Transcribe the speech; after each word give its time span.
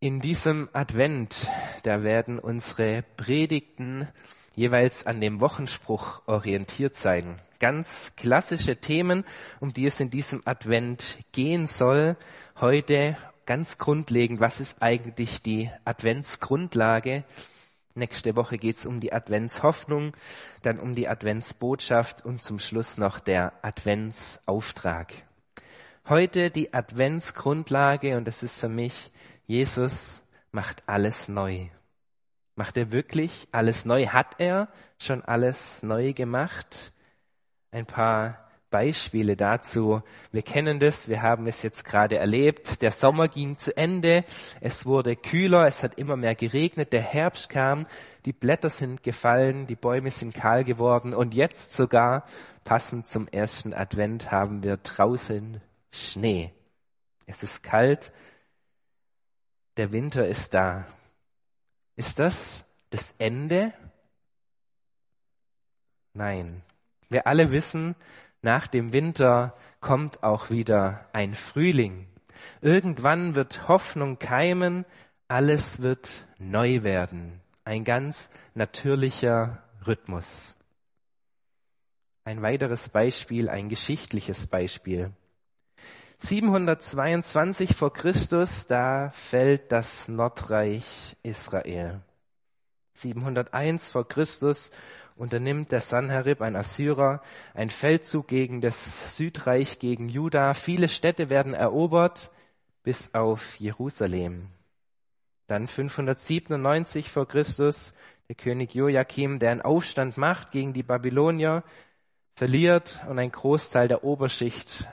In 0.00 0.20
diesem 0.20 0.68
Advent, 0.74 1.48
da 1.82 2.04
werden 2.04 2.38
unsere 2.38 3.02
Predigten 3.16 4.06
jeweils 4.54 5.04
an 5.04 5.20
dem 5.20 5.40
Wochenspruch 5.40 6.22
orientiert 6.26 6.94
sein. 6.94 7.34
Ganz 7.58 8.12
klassische 8.14 8.76
Themen, 8.76 9.24
um 9.58 9.72
die 9.72 9.86
es 9.86 9.98
in 9.98 10.08
diesem 10.08 10.40
Advent 10.44 11.18
gehen 11.32 11.66
soll. 11.66 12.16
Heute 12.60 13.16
ganz 13.44 13.78
grundlegend, 13.78 14.38
was 14.38 14.60
ist 14.60 14.80
eigentlich 14.82 15.42
die 15.42 15.68
Adventsgrundlage? 15.84 17.24
Nächste 17.96 18.36
Woche 18.36 18.56
geht's 18.56 18.86
um 18.86 19.00
die 19.00 19.12
Adventshoffnung, 19.12 20.12
dann 20.62 20.78
um 20.78 20.94
die 20.94 21.08
Adventsbotschaft 21.08 22.24
und 22.24 22.40
zum 22.40 22.60
Schluss 22.60 22.98
noch 22.98 23.18
der 23.18 23.52
Adventsauftrag. 23.62 25.12
Heute 26.08 26.50
die 26.52 26.72
Adventsgrundlage 26.72 28.16
und 28.16 28.28
das 28.28 28.44
ist 28.44 28.60
für 28.60 28.68
mich 28.68 29.10
Jesus 29.48 30.22
macht 30.52 30.82
alles 30.86 31.26
neu. 31.26 31.68
Macht 32.54 32.76
er 32.76 32.92
wirklich 32.92 33.48
alles 33.50 33.86
neu? 33.86 34.06
Hat 34.06 34.34
er 34.38 34.68
schon 34.98 35.24
alles 35.24 35.82
neu 35.82 36.12
gemacht? 36.12 36.92
Ein 37.70 37.86
paar 37.86 38.46
Beispiele 38.68 39.36
dazu. 39.36 40.02
Wir 40.32 40.42
kennen 40.42 40.80
das, 40.80 41.08
wir 41.08 41.22
haben 41.22 41.46
es 41.46 41.62
jetzt 41.62 41.86
gerade 41.86 42.18
erlebt. 42.18 42.82
Der 42.82 42.90
Sommer 42.90 43.28
ging 43.28 43.56
zu 43.56 43.74
Ende, 43.74 44.26
es 44.60 44.84
wurde 44.84 45.16
kühler, 45.16 45.64
es 45.64 45.82
hat 45.82 45.94
immer 45.94 46.18
mehr 46.18 46.34
geregnet, 46.34 46.92
der 46.92 47.00
Herbst 47.00 47.48
kam, 47.48 47.86
die 48.26 48.34
Blätter 48.34 48.68
sind 48.68 49.02
gefallen, 49.02 49.66
die 49.66 49.76
Bäume 49.76 50.10
sind 50.10 50.34
kahl 50.34 50.62
geworden 50.62 51.14
und 51.14 51.32
jetzt 51.32 51.72
sogar, 51.72 52.26
passend 52.64 53.06
zum 53.06 53.26
ersten 53.28 53.72
Advent, 53.72 54.30
haben 54.30 54.62
wir 54.62 54.76
draußen 54.76 55.62
Schnee. 55.90 56.52
Es 57.24 57.42
ist 57.42 57.62
kalt, 57.62 58.12
der 59.78 59.92
Winter 59.92 60.26
ist 60.26 60.54
da. 60.54 60.86
Ist 61.96 62.18
das 62.18 62.68
das 62.90 63.14
Ende? 63.18 63.72
Nein. 66.12 66.62
Wir 67.08 67.26
alle 67.26 67.52
wissen, 67.52 67.94
nach 68.42 68.66
dem 68.66 68.92
Winter 68.92 69.56
kommt 69.80 70.22
auch 70.22 70.50
wieder 70.50 71.08
ein 71.12 71.32
Frühling. 71.32 72.06
Irgendwann 72.60 73.34
wird 73.34 73.68
Hoffnung 73.68 74.18
keimen, 74.18 74.84
alles 75.28 75.80
wird 75.80 76.26
neu 76.38 76.82
werden. 76.82 77.40
Ein 77.64 77.84
ganz 77.84 78.30
natürlicher 78.54 79.62
Rhythmus. 79.86 80.56
Ein 82.24 82.42
weiteres 82.42 82.88
Beispiel, 82.88 83.48
ein 83.48 83.68
geschichtliches 83.68 84.46
Beispiel. 84.48 85.12
722 86.20 87.76
vor 87.76 87.92
Christus, 87.92 88.66
da 88.66 89.10
fällt 89.10 89.70
das 89.70 90.08
Nordreich 90.08 91.16
Israel. 91.22 92.00
701 92.94 93.92
vor 93.92 94.06
Christus 94.08 94.72
unternimmt 95.14 95.70
der 95.70 95.80
Sanherib, 95.80 96.42
ein 96.42 96.56
Assyrer, 96.56 97.22
ein 97.54 97.70
Feldzug 97.70 98.26
gegen 98.26 98.60
das 98.60 99.16
Südreich, 99.16 99.78
gegen 99.78 100.08
Juda. 100.08 100.54
Viele 100.54 100.88
Städte 100.88 101.30
werden 101.30 101.54
erobert, 101.54 102.32
bis 102.82 103.14
auf 103.14 103.54
Jerusalem. 103.60 104.48
Dann 105.46 105.68
597 105.68 107.10
vor 107.10 107.28
Christus, 107.28 107.94
der 108.28 108.34
König 108.34 108.74
Joachim, 108.74 109.38
der 109.38 109.52
einen 109.52 109.62
Aufstand 109.62 110.18
macht 110.18 110.50
gegen 110.50 110.72
die 110.72 110.82
Babylonier, 110.82 111.62
verliert 112.34 113.00
und 113.08 113.20
ein 113.20 113.30
Großteil 113.30 113.86
der 113.86 114.02
Oberschicht 114.02 114.88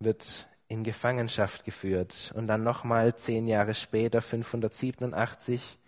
wird 0.00 0.48
in 0.68 0.84
Gefangenschaft 0.84 1.64
geführt. 1.64 2.32
Und 2.36 2.46
dann 2.46 2.62
nochmal 2.62 3.14
zehn 3.16 3.46
Jahre 3.46 3.74
später, 3.74 4.20
587, 4.20 5.78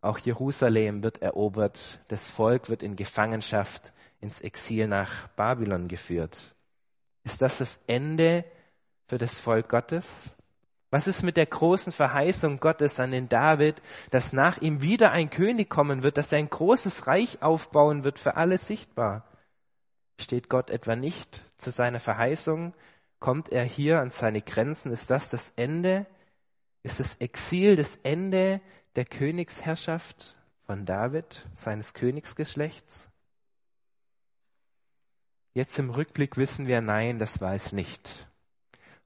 auch 0.00 0.18
Jerusalem 0.18 1.02
wird 1.02 1.22
erobert. 1.22 2.00
Das 2.08 2.30
Volk 2.30 2.68
wird 2.68 2.82
in 2.82 2.96
Gefangenschaft 2.96 3.92
ins 4.20 4.40
Exil 4.40 4.86
nach 4.86 5.28
Babylon 5.28 5.88
geführt. 5.88 6.54
Ist 7.24 7.42
das 7.42 7.58
das 7.58 7.80
Ende 7.86 8.44
für 9.06 9.18
das 9.18 9.38
Volk 9.38 9.68
Gottes? 9.68 10.36
Was 10.90 11.06
ist 11.06 11.22
mit 11.22 11.36
der 11.36 11.46
großen 11.46 11.92
Verheißung 11.92 12.60
Gottes 12.60 12.98
an 12.98 13.10
den 13.10 13.28
David, 13.28 13.82
dass 14.10 14.32
nach 14.32 14.58
ihm 14.58 14.80
wieder 14.80 15.10
ein 15.10 15.28
König 15.28 15.68
kommen 15.68 16.02
wird, 16.02 16.16
dass 16.16 16.32
er 16.32 16.38
ein 16.38 16.48
großes 16.48 17.06
Reich 17.06 17.42
aufbauen 17.42 18.04
wird, 18.04 18.18
für 18.18 18.36
alle 18.36 18.56
sichtbar? 18.56 19.24
Steht 20.18 20.48
Gott 20.48 20.70
etwa 20.70 20.96
nicht 20.96 21.44
zu 21.58 21.70
seiner 21.70 22.00
Verheißung? 22.00 22.72
Kommt 23.20 23.48
er 23.48 23.64
hier 23.64 24.00
an 24.00 24.10
seine 24.10 24.42
Grenzen? 24.42 24.92
Ist 24.92 25.10
das 25.10 25.30
das 25.30 25.52
Ende? 25.56 26.06
Ist 26.82 27.00
das 27.00 27.16
Exil 27.16 27.76
das 27.76 27.96
Ende 28.02 28.60
der 28.94 29.04
Königsherrschaft 29.04 30.36
von 30.66 30.86
David, 30.86 31.46
seines 31.54 31.94
Königsgeschlechts? 31.94 33.10
Jetzt 35.52 35.78
im 35.78 35.90
Rückblick 35.90 36.36
wissen 36.36 36.68
wir, 36.68 36.80
nein, 36.80 37.18
das 37.18 37.40
war 37.40 37.54
es 37.54 37.72
nicht. 37.72 38.28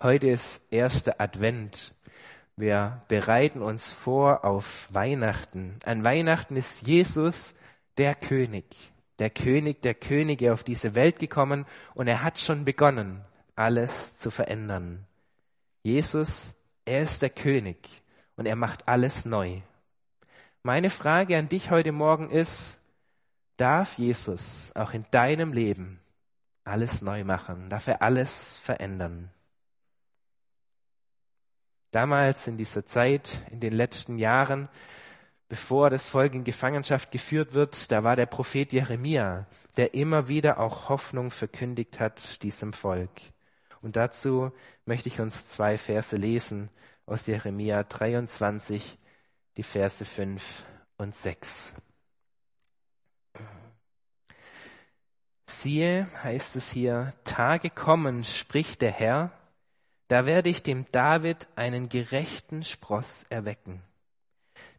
Heute 0.02 0.28
ist 0.28 0.70
erster 0.70 1.18
Advent. 1.18 1.94
Wir 2.56 3.02
bereiten 3.08 3.62
uns 3.62 3.90
vor 3.90 4.44
auf 4.44 4.92
Weihnachten. 4.92 5.78
An 5.84 6.04
Weihnachten 6.04 6.56
ist 6.56 6.86
Jesus 6.86 7.54
der 7.96 8.14
König, 8.14 8.66
der 9.18 9.30
König 9.30 9.80
der 9.80 9.94
Könige 9.94 10.52
auf 10.52 10.64
diese 10.64 10.94
Welt 10.94 11.18
gekommen 11.18 11.64
und 11.94 12.08
er 12.08 12.22
hat 12.22 12.38
schon 12.38 12.66
begonnen 12.66 13.24
alles 13.54 14.18
zu 14.18 14.30
verändern. 14.30 15.06
Jesus, 15.82 16.56
er 16.84 17.02
ist 17.02 17.22
der 17.22 17.30
König 17.30 18.02
und 18.36 18.46
er 18.46 18.56
macht 18.56 18.88
alles 18.88 19.24
neu. 19.24 19.60
Meine 20.62 20.90
Frage 20.90 21.36
an 21.36 21.48
dich 21.48 21.70
heute 21.70 21.92
Morgen 21.92 22.30
ist, 22.30 22.80
darf 23.56 23.98
Jesus 23.98 24.72
auch 24.74 24.92
in 24.92 25.04
deinem 25.10 25.52
Leben 25.52 26.00
alles 26.64 27.02
neu 27.02 27.24
machen? 27.24 27.68
Darf 27.68 27.88
er 27.88 28.02
alles 28.02 28.52
verändern? 28.52 29.30
Damals 31.90 32.46
in 32.46 32.56
dieser 32.56 32.86
Zeit, 32.86 33.28
in 33.50 33.60
den 33.60 33.72
letzten 33.72 34.18
Jahren, 34.18 34.68
bevor 35.48 35.90
das 35.90 36.08
Volk 36.08 36.32
in 36.32 36.44
Gefangenschaft 36.44 37.10
geführt 37.10 37.52
wird, 37.52 37.90
da 37.92 38.04
war 38.04 38.16
der 38.16 38.26
Prophet 38.26 38.72
Jeremia, 38.72 39.46
der 39.76 39.92
immer 39.92 40.28
wieder 40.28 40.58
auch 40.58 40.88
Hoffnung 40.88 41.30
verkündigt 41.30 42.00
hat 42.00 42.42
diesem 42.42 42.72
Volk. 42.72 43.10
Und 43.82 43.96
dazu 43.96 44.52
möchte 44.86 45.08
ich 45.08 45.20
uns 45.20 45.46
zwei 45.46 45.76
Verse 45.76 46.16
lesen 46.16 46.70
aus 47.04 47.26
Jeremia 47.26 47.82
23, 47.82 48.98
die 49.56 49.62
Verse 49.64 50.04
5 50.04 50.64
und 50.96 51.14
6. 51.14 51.74
Siehe, 55.46 56.08
heißt 56.22 56.56
es 56.56 56.70
hier, 56.70 57.12
Tage 57.24 57.70
kommen, 57.70 58.24
spricht 58.24 58.82
der 58.82 58.92
Herr, 58.92 59.32
da 60.08 60.26
werde 60.26 60.50
ich 60.50 60.62
dem 60.62 60.86
David 60.92 61.48
einen 61.56 61.88
gerechten 61.88 62.64
Spross 62.64 63.24
erwecken. 63.30 63.82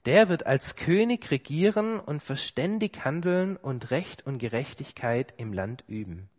Der 0.05 0.29
wird 0.29 0.45
als 0.45 0.75
König 0.75 1.31
regieren 1.31 1.99
und 1.99 2.21
verständig 2.21 3.05
handeln 3.05 3.55
und 3.55 3.91
Recht 3.91 4.25
und 4.25 4.37
Gerechtigkeit 4.37 5.33
im 5.37 5.53
Land 5.53 5.83
üben. 5.87 6.29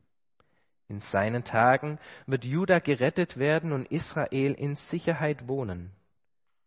In 0.88 1.00
seinen 1.00 1.44
Tagen 1.44 1.98
wird 2.26 2.44
Juda 2.44 2.78
gerettet 2.78 3.38
werden 3.38 3.72
und 3.72 3.90
Israel 3.90 4.52
in 4.52 4.74
Sicherheit 4.74 5.48
wohnen. 5.48 5.90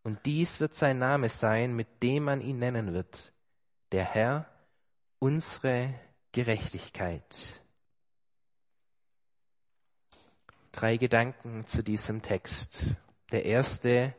Und 0.03 0.25
dies 0.25 0.59
wird 0.59 0.73
sein 0.73 0.99
Name 0.99 1.29
sein, 1.29 1.75
mit 1.75 2.01
dem 2.01 2.23
man 2.23 2.41
ihn 2.41 2.59
nennen 2.59 2.93
wird. 2.93 3.33
Der 3.91 4.05
Herr, 4.05 4.47
unsere 5.19 5.93
Gerechtigkeit. 6.31 7.61
Drei 10.71 10.97
Gedanken 10.97 11.65
zu 11.65 11.83
diesem 11.83 12.21
Text. 12.21 12.97
Der 13.31 13.45
erste, 13.45 14.15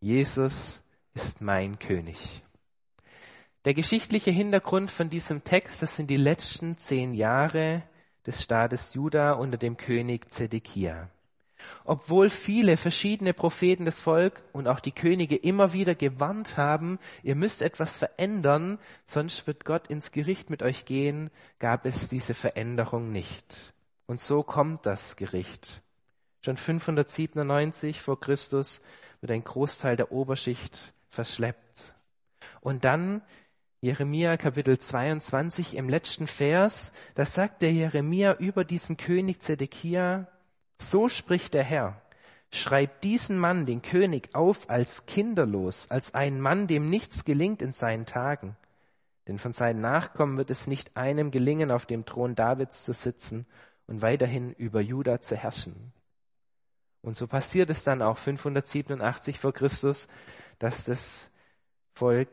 Jesus 0.00 0.82
ist 1.14 1.40
mein 1.40 1.78
König. 1.78 2.42
Der 3.66 3.74
geschichtliche 3.74 4.30
Hintergrund 4.30 4.90
von 4.90 5.10
diesem 5.10 5.44
Text, 5.44 5.82
das 5.82 5.96
sind 5.96 6.08
die 6.08 6.16
letzten 6.16 6.78
zehn 6.78 7.12
Jahre 7.12 7.82
des 8.26 8.42
Staates 8.42 8.94
Juda 8.94 9.32
unter 9.32 9.58
dem 9.58 9.76
König 9.76 10.32
Zedekia. 10.32 11.08
Obwohl 11.84 12.30
viele 12.30 12.76
verschiedene 12.76 13.34
Propheten 13.34 13.84
des 13.84 14.00
Volk 14.00 14.42
und 14.52 14.68
auch 14.68 14.80
die 14.80 14.92
Könige 14.92 15.36
immer 15.36 15.72
wieder 15.72 15.94
gewarnt 15.94 16.56
haben, 16.56 16.98
ihr 17.22 17.34
müsst 17.34 17.62
etwas 17.62 17.98
verändern, 17.98 18.78
sonst 19.04 19.46
wird 19.46 19.64
Gott 19.64 19.88
ins 19.88 20.12
Gericht 20.12 20.50
mit 20.50 20.62
euch 20.62 20.84
gehen, 20.84 21.30
gab 21.58 21.86
es 21.86 22.08
diese 22.08 22.34
Veränderung 22.34 23.12
nicht. 23.12 23.74
Und 24.06 24.20
so 24.20 24.42
kommt 24.42 24.86
das 24.86 25.16
Gericht. 25.16 25.82
Schon 26.42 26.56
597 26.56 28.00
vor 28.00 28.18
Christus 28.18 28.82
wird 29.20 29.32
ein 29.32 29.44
Großteil 29.44 29.96
der 29.96 30.10
Oberschicht 30.10 30.94
verschleppt. 31.10 31.94
Und 32.60 32.84
dann 32.84 33.22
Jeremia 33.82 34.36
Kapitel 34.36 34.78
22 34.78 35.74
im 35.74 35.88
letzten 35.88 36.26
Vers, 36.26 36.92
da 37.14 37.24
sagt 37.24 37.62
der 37.62 37.72
Jeremia 37.72 38.34
über 38.34 38.62
diesen 38.62 38.98
König 38.98 39.40
Zedekia, 39.40 40.28
so 40.78 41.08
spricht 41.08 41.54
der 41.54 41.64
Herr, 41.64 42.02
schreibt 42.52 43.04
diesen 43.04 43.38
Mann, 43.38 43.64
den 43.64 43.80
König, 43.80 44.34
auf 44.34 44.68
als 44.68 45.06
kinderlos, 45.06 45.90
als 45.90 46.12
einen 46.14 46.42
Mann, 46.42 46.66
dem 46.66 46.90
nichts 46.90 47.24
gelingt 47.24 47.62
in 47.62 47.72
seinen 47.72 48.04
Tagen. 48.04 48.54
Denn 49.26 49.38
von 49.38 49.54
seinen 49.54 49.80
Nachkommen 49.80 50.36
wird 50.36 50.50
es 50.50 50.66
nicht 50.66 50.98
einem 50.98 51.30
gelingen, 51.30 51.70
auf 51.70 51.86
dem 51.86 52.04
Thron 52.04 52.34
Davids 52.34 52.84
zu 52.84 52.92
sitzen 52.92 53.46
und 53.86 54.02
weiterhin 54.02 54.52
über 54.52 54.82
Juda 54.82 55.22
zu 55.22 55.36
herrschen. 55.36 55.94
Und 57.00 57.16
so 57.16 57.26
passiert 57.26 57.70
es 57.70 57.82
dann 57.82 58.02
auch 58.02 58.18
587 58.18 59.38
vor 59.38 59.54
Christus, 59.54 60.06
dass 60.58 60.84
das 60.84 61.30
Volk 61.94 62.28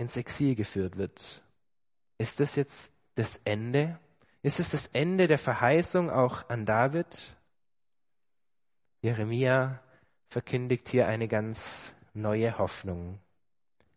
ins 0.00 0.16
Exil 0.16 0.54
geführt 0.54 0.96
wird. 0.96 1.42
Ist 2.18 2.40
das 2.40 2.56
jetzt 2.56 2.92
das 3.14 3.36
Ende? 3.44 3.98
Ist 4.42 4.58
es 4.58 4.70
das 4.70 4.86
Ende 4.86 5.26
der 5.26 5.38
Verheißung 5.38 6.10
auch 6.10 6.48
an 6.48 6.66
David? 6.66 7.36
Jeremia 9.02 9.80
verkündigt 10.28 10.88
hier 10.88 11.06
eine 11.06 11.28
ganz 11.28 11.94
neue 12.14 12.58
Hoffnung. 12.58 13.18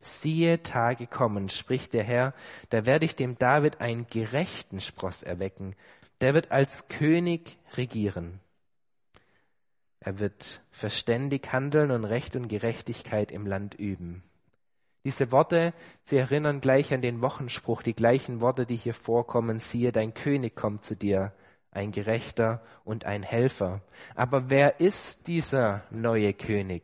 Siehe, 0.01 0.61
Tage 0.61 1.07
kommen, 1.07 1.47
spricht 1.47 1.93
der 1.93 2.03
Herr, 2.03 2.33
da 2.69 2.85
werde 2.85 3.05
ich 3.05 3.15
dem 3.15 3.37
David 3.37 3.79
einen 3.79 4.05
gerechten 4.09 4.81
Spross 4.81 5.23
erwecken, 5.23 5.75
der 6.19 6.33
wird 6.33 6.51
als 6.51 6.89
König 6.89 7.57
regieren. 7.77 8.41
Er 10.01 10.19
wird 10.19 10.61
verständig 10.71 11.53
handeln 11.53 11.91
und 11.91 12.03
Recht 12.03 12.35
und 12.35 12.49
Gerechtigkeit 12.49 13.31
im 13.31 13.47
Land 13.47 13.75
üben. 13.75 14.23
Diese 15.05 15.31
Worte, 15.33 15.73
sie 16.03 16.17
erinnern 16.17 16.61
gleich 16.61 16.93
an 16.93 17.01
den 17.01 17.21
Wochenspruch, 17.21 17.81
die 17.81 17.93
gleichen 17.93 18.39
Worte, 18.39 18.65
die 18.65 18.77
hier 18.77 18.93
vorkommen, 18.93 19.59
siehe, 19.59 19.91
dein 19.91 20.13
König 20.13 20.55
kommt 20.55 20.83
zu 20.83 20.95
dir, 20.95 21.33
ein 21.71 21.91
Gerechter 21.91 22.61
und 22.85 23.05
ein 23.05 23.23
Helfer. 23.23 23.81
Aber 24.15 24.49
wer 24.49 24.79
ist 24.79 25.27
dieser 25.27 25.83
neue 25.89 26.33
König? 26.33 26.83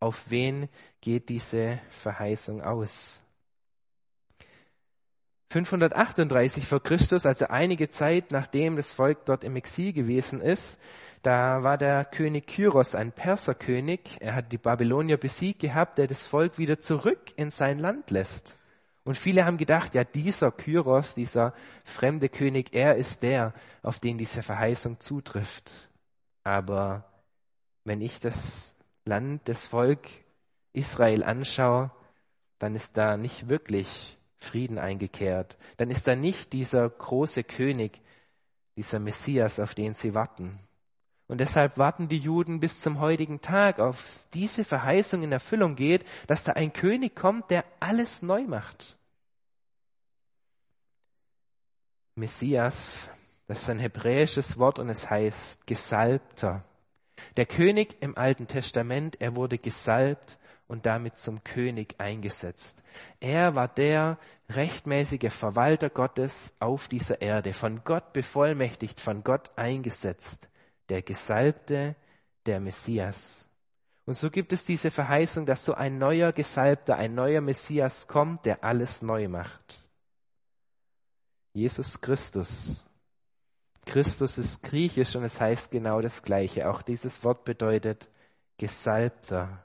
Auf 0.00 0.30
wen 0.30 0.68
geht 1.00 1.28
diese 1.28 1.78
Verheißung 1.90 2.60
aus? 2.60 3.22
538 5.50 6.66
vor 6.66 6.82
Christus, 6.82 7.26
also 7.26 7.46
einige 7.46 7.88
Zeit 7.88 8.32
nachdem 8.32 8.74
das 8.74 8.92
Volk 8.92 9.24
dort 9.26 9.44
im 9.44 9.54
Exil 9.54 9.92
gewesen 9.92 10.40
ist, 10.40 10.80
da 11.24 11.62
war 11.62 11.78
der 11.78 12.04
König 12.04 12.46
Kyros 12.46 12.94
ein 12.94 13.10
Perserkönig. 13.10 14.18
Er 14.20 14.34
hat 14.34 14.52
die 14.52 14.58
Babylonier 14.58 15.16
besiegt 15.16 15.60
gehabt, 15.60 15.96
der 15.96 16.06
das 16.06 16.26
Volk 16.26 16.58
wieder 16.58 16.78
zurück 16.78 17.32
in 17.36 17.50
sein 17.50 17.78
Land 17.78 18.10
lässt. 18.10 18.58
Und 19.04 19.16
viele 19.16 19.46
haben 19.46 19.56
gedacht, 19.56 19.94
ja, 19.94 20.04
dieser 20.04 20.50
Kyros, 20.50 21.14
dieser 21.14 21.54
fremde 21.82 22.28
König, 22.28 22.74
er 22.74 22.96
ist 22.96 23.22
der, 23.22 23.54
auf 23.82 24.00
den 24.00 24.18
diese 24.18 24.42
Verheißung 24.42 25.00
zutrifft. 25.00 25.72
Aber 26.42 27.04
wenn 27.84 28.02
ich 28.02 28.20
das 28.20 28.76
Land, 29.06 29.48
das 29.48 29.68
Volk 29.68 30.06
Israel 30.74 31.22
anschaue, 31.22 31.90
dann 32.58 32.74
ist 32.74 32.98
da 32.98 33.16
nicht 33.16 33.48
wirklich 33.48 34.18
Frieden 34.36 34.78
eingekehrt. 34.78 35.56
Dann 35.78 35.88
ist 35.88 36.06
da 36.06 36.16
nicht 36.16 36.52
dieser 36.52 36.88
große 36.88 37.44
König, 37.44 38.02
dieser 38.76 38.98
Messias, 38.98 39.58
auf 39.58 39.74
den 39.74 39.94
sie 39.94 40.14
warten. 40.14 40.58
Und 41.26 41.38
deshalb 41.38 41.78
warten 41.78 42.08
die 42.08 42.18
Juden 42.18 42.60
bis 42.60 42.82
zum 42.82 43.00
heutigen 43.00 43.40
Tag 43.40 43.80
auf 43.80 44.26
diese 44.34 44.64
Verheißung 44.64 45.22
in 45.22 45.32
Erfüllung 45.32 45.74
geht, 45.74 46.04
dass 46.26 46.44
da 46.44 46.52
ein 46.52 46.72
König 46.72 47.16
kommt, 47.16 47.50
der 47.50 47.64
alles 47.80 48.20
neu 48.20 48.42
macht. 48.42 48.98
Messias, 52.14 53.10
das 53.46 53.62
ist 53.62 53.70
ein 53.70 53.78
hebräisches 53.78 54.58
Wort 54.58 54.78
und 54.78 54.90
es 54.90 55.08
heißt 55.08 55.66
Gesalbter. 55.66 56.64
Der 57.36 57.46
König 57.46 57.96
im 58.00 58.18
Alten 58.18 58.46
Testament, 58.46 59.20
er 59.20 59.34
wurde 59.34 59.56
gesalbt 59.56 60.38
und 60.66 60.84
damit 60.84 61.16
zum 61.16 61.42
König 61.42 61.94
eingesetzt. 61.98 62.82
Er 63.20 63.54
war 63.54 63.68
der 63.68 64.18
rechtmäßige 64.50 65.32
Verwalter 65.32 65.88
Gottes 65.88 66.54
auf 66.60 66.86
dieser 66.86 67.22
Erde, 67.22 67.54
von 67.54 67.82
Gott 67.82 68.12
bevollmächtigt, 68.12 69.00
von 69.00 69.24
Gott 69.24 69.50
eingesetzt 69.56 70.48
der 70.88 71.02
Gesalbte, 71.02 71.96
der 72.46 72.60
Messias. 72.60 73.48
Und 74.06 74.14
so 74.14 74.30
gibt 74.30 74.52
es 74.52 74.64
diese 74.64 74.90
Verheißung, 74.90 75.46
dass 75.46 75.64
so 75.64 75.74
ein 75.74 75.98
neuer 75.98 76.32
Gesalbter, 76.32 76.96
ein 76.96 77.14
neuer 77.14 77.40
Messias 77.40 78.06
kommt, 78.06 78.44
der 78.44 78.62
alles 78.62 79.00
neu 79.00 79.28
macht. 79.28 79.82
Jesus 81.54 82.00
Christus. 82.00 82.84
Christus 83.86 84.38
ist 84.38 84.62
griechisch 84.62 85.14
und 85.14 85.24
es 85.24 85.40
heißt 85.40 85.70
genau 85.70 86.00
das 86.00 86.22
Gleiche. 86.22 86.68
Auch 86.68 86.82
dieses 86.82 87.22
Wort 87.24 87.44
bedeutet 87.44 88.10
Gesalbter. 88.58 89.64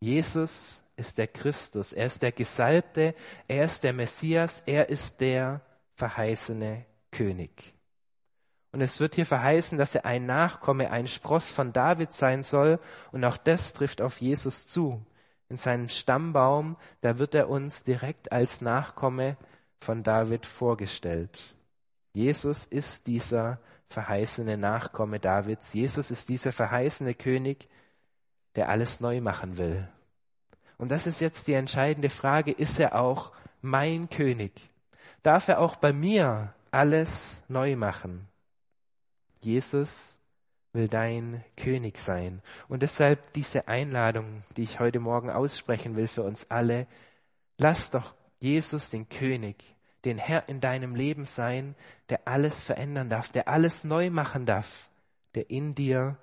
Jesus 0.00 0.82
ist 0.96 1.18
der 1.18 1.28
Christus. 1.28 1.92
Er 1.92 2.06
ist 2.06 2.22
der 2.22 2.32
Gesalbte. 2.32 3.14
Er 3.48 3.64
ist 3.64 3.82
der 3.84 3.92
Messias. 3.92 4.62
Er 4.66 4.88
ist 4.88 5.20
der 5.20 5.60
verheißene 5.94 6.86
König. 7.10 7.73
Und 8.74 8.80
es 8.80 8.98
wird 8.98 9.14
hier 9.14 9.24
verheißen, 9.24 9.78
dass 9.78 9.94
er 9.94 10.04
ein 10.04 10.26
Nachkomme, 10.26 10.90
ein 10.90 11.06
Spross 11.06 11.52
von 11.52 11.72
David 11.72 12.12
sein 12.12 12.42
soll. 12.42 12.80
Und 13.12 13.24
auch 13.24 13.36
das 13.36 13.72
trifft 13.72 14.02
auf 14.02 14.20
Jesus 14.20 14.66
zu. 14.66 15.00
In 15.48 15.56
seinem 15.56 15.86
Stammbaum, 15.86 16.76
da 17.00 17.20
wird 17.20 17.36
er 17.36 17.48
uns 17.48 17.84
direkt 17.84 18.32
als 18.32 18.62
Nachkomme 18.62 19.36
von 19.78 20.02
David 20.02 20.44
vorgestellt. 20.44 21.54
Jesus 22.16 22.64
ist 22.64 23.06
dieser 23.06 23.60
verheißene 23.90 24.58
Nachkomme 24.58 25.20
Davids. 25.20 25.72
Jesus 25.72 26.10
ist 26.10 26.28
dieser 26.28 26.50
verheißene 26.50 27.14
König, 27.14 27.68
der 28.56 28.70
alles 28.70 28.98
neu 28.98 29.20
machen 29.20 29.56
will. 29.56 29.88
Und 30.78 30.88
das 30.88 31.06
ist 31.06 31.20
jetzt 31.20 31.46
die 31.46 31.54
entscheidende 31.54 32.10
Frage, 32.10 32.50
ist 32.50 32.80
er 32.80 32.96
auch 32.96 33.30
mein 33.62 34.10
König? 34.10 34.68
Darf 35.22 35.46
er 35.46 35.60
auch 35.60 35.76
bei 35.76 35.92
mir 35.92 36.52
alles 36.72 37.44
neu 37.46 37.76
machen? 37.76 38.26
Jesus 39.44 40.18
will 40.72 40.88
dein 40.88 41.44
König 41.56 41.98
sein. 41.98 42.42
Und 42.68 42.82
deshalb 42.82 43.32
diese 43.32 43.68
Einladung, 43.68 44.42
die 44.56 44.62
ich 44.62 44.80
heute 44.80 45.00
Morgen 45.00 45.30
aussprechen 45.30 45.96
will 45.96 46.08
für 46.08 46.22
uns 46.22 46.50
alle. 46.50 46.86
Lass 47.58 47.90
doch 47.90 48.14
Jesus 48.40 48.90
den 48.90 49.08
König, 49.08 49.56
den 50.04 50.18
Herr 50.18 50.48
in 50.48 50.60
deinem 50.60 50.94
Leben 50.94 51.24
sein, 51.24 51.76
der 52.08 52.26
alles 52.26 52.64
verändern 52.64 53.08
darf, 53.08 53.30
der 53.30 53.48
alles 53.48 53.84
neu 53.84 54.10
machen 54.10 54.46
darf, 54.46 54.90
der 55.34 55.48
in 55.48 55.74
dir 55.74 56.18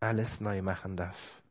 alles 0.00 0.40
neu 0.40 0.62
machen 0.62 0.96
darf. 0.96 1.42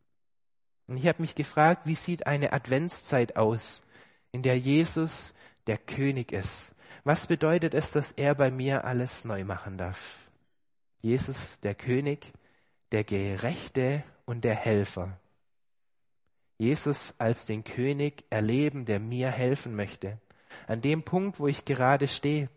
Und 0.87 0.97
ich 0.97 1.07
habe 1.07 1.21
mich 1.21 1.35
gefragt, 1.35 1.85
wie 1.85 1.95
sieht 1.95 2.27
eine 2.27 2.51
Adventszeit 2.51 3.37
aus, 3.37 3.83
in 4.31 4.41
der 4.41 4.57
Jesus 4.57 5.35
der 5.67 5.77
König 5.77 6.31
ist? 6.31 6.75
Was 7.03 7.27
bedeutet 7.27 7.73
es, 7.73 7.91
dass 7.91 8.11
er 8.11 8.35
bei 8.35 8.51
mir 8.51 8.83
alles 8.83 9.25
neu 9.25 9.43
machen 9.43 9.77
darf? 9.77 10.30
Jesus 11.01 11.59
der 11.59 11.73
König, 11.73 12.31
der 12.91 13.03
Gerechte 13.03 14.03
und 14.25 14.43
der 14.43 14.55
Helfer. 14.55 15.17
Jesus 16.57 17.15
als 17.17 17.47
den 17.47 17.63
König 17.63 18.23
erleben, 18.29 18.85
der 18.85 18.99
mir 18.99 19.31
helfen 19.31 19.75
möchte. 19.75 20.19
An 20.67 20.81
dem 20.81 21.03
Punkt, 21.03 21.39
wo 21.39 21.47
ich 21.47 21.65
gerade 21.65 22.07
stehe. 22.07 22.49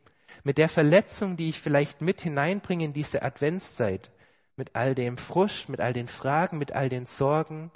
Mit 0.42 0.58
der 0.58 0.68
Verletzung, 0.68 1.38
die 1.38 1.48
ich 1.48 1.60
vielleicht 1.60 2.02
mit 2.02 2.20
hineinbringe 2.20 2.84
in 2.84 2.92
diese 2.92 3.22
Adventszeit. 3.22 4.10
Mit 4.56 4.76
all 4.76 4.94
dem 4.94 5.16
Frust, 5.16 5.70
mit 5.70 5.80
all 5.80 5.94
den 5.94 6.06
Fragen, 6.06 6.58
mit 6.58 6.72
all 6.72 6.90
den 6.90 7.06
Sorgen. 7.06 7.70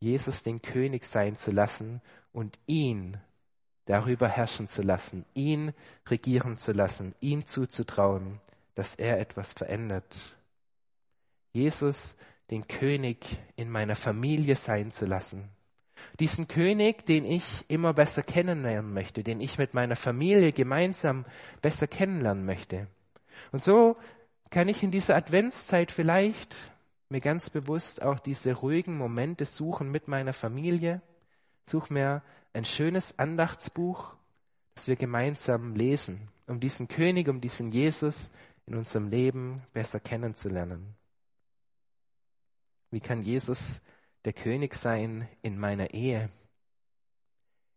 Jesus 0.00 0.42
den 0.42 0.60
König 0.60 1.06
sein 1.06 1.34
zu 1.34 1.50
lassen 1.50 2.02
und 2.32 2.58
ihn 2.66 3.16
darüber 3.86 4.28
herrschen 4.28 4.68
zu 4.68 4.82
lassen, 4.82 5.24
ihn 5.32 5.72
regieren 6.06 6.58
zu 6.58 6.72
lassen, 6.72 7.14
ihm 7.20 7.46
zuzutrauen 7.46 8.40
dass 8.76 8.94
er 8.94 9.18
etwas 9.18 9.52
verändert. 9.52 10.16
Jesus, 11.52 12.16
den 12.50 12.68
König 12.68 13.26
in 13.56 13.68
meiner 13.68 13.96
Familie 13.96 14.54
sein 14.54 14.92
zu 14.92 15.06
lassen. 15.06 15.48
Diesen 16.20 16.46
König, 16.46 17.04
den 17.06 17.24
ich 17.24 17.64
immer 17.68 17.94
besser 17.94 18.22
kennenlernen 18.22 18.92
möchte, 18.92 19.24
den 19.24 19.40
ich 19.40 19.58
mit 19.58 19.74
meiner 19.74 19.96
Familie 19.96 20.52
gemeinsam 20.52 21.24
besser 21.62 21.86
kennenlernen 21.86 22.44
möchte. 22.44 22.86
Und 23.50 23.62
so 23.62 23.96
kann 24.50 24.68
ich 24.68 24.82
in 24.82 24.90
dieser 24.90 25.16
Adventszeit 25.16 25.90
vielleicht 25.90 26.54
mir 27.08 27.20
ganz 27.20 27.50
bewusst 27.50 28.02
auch 28.02 28.18
diese 28.18 28.52
ruhigen 28.52 28.98
Momente 28.98 29.46
suchen 29.46 29.90
mit 29.90 30.06
meiner 30.06 30.32
Familie. 30.32 31.00
Such 31.66 31.88
mir 31.88 32.22
ein 32.52 32.64
schönes 32.64 33.18
Andachtsbuch, 33.18 34.14
das 34.74 34.88
wir 34.88 34.96
gemeinsam 34.96 35.74
lesen, 35.74 36.28
um 36.46 36.60
diesen 36.60 36.88
König, 36.88 37.28
um 37.28 37.40
diesen 37.40 37.70
Jesus 37.70 38.30
in 38.66 38.74
unserem 38.74 39.08
Leben 39.08 39.62
besser 39.72 40.00
kennenzulernen. 40.00 40.94
Wie 42.90 43.00
kann 43.00 43.22
Jesus 43.22 43.80
der 44.24 44.32
König 44.32 44.74
sein 44.74 45.28
in 45.42 45.58
meiner 45.58 45.94
Ehe? 45.94 46.30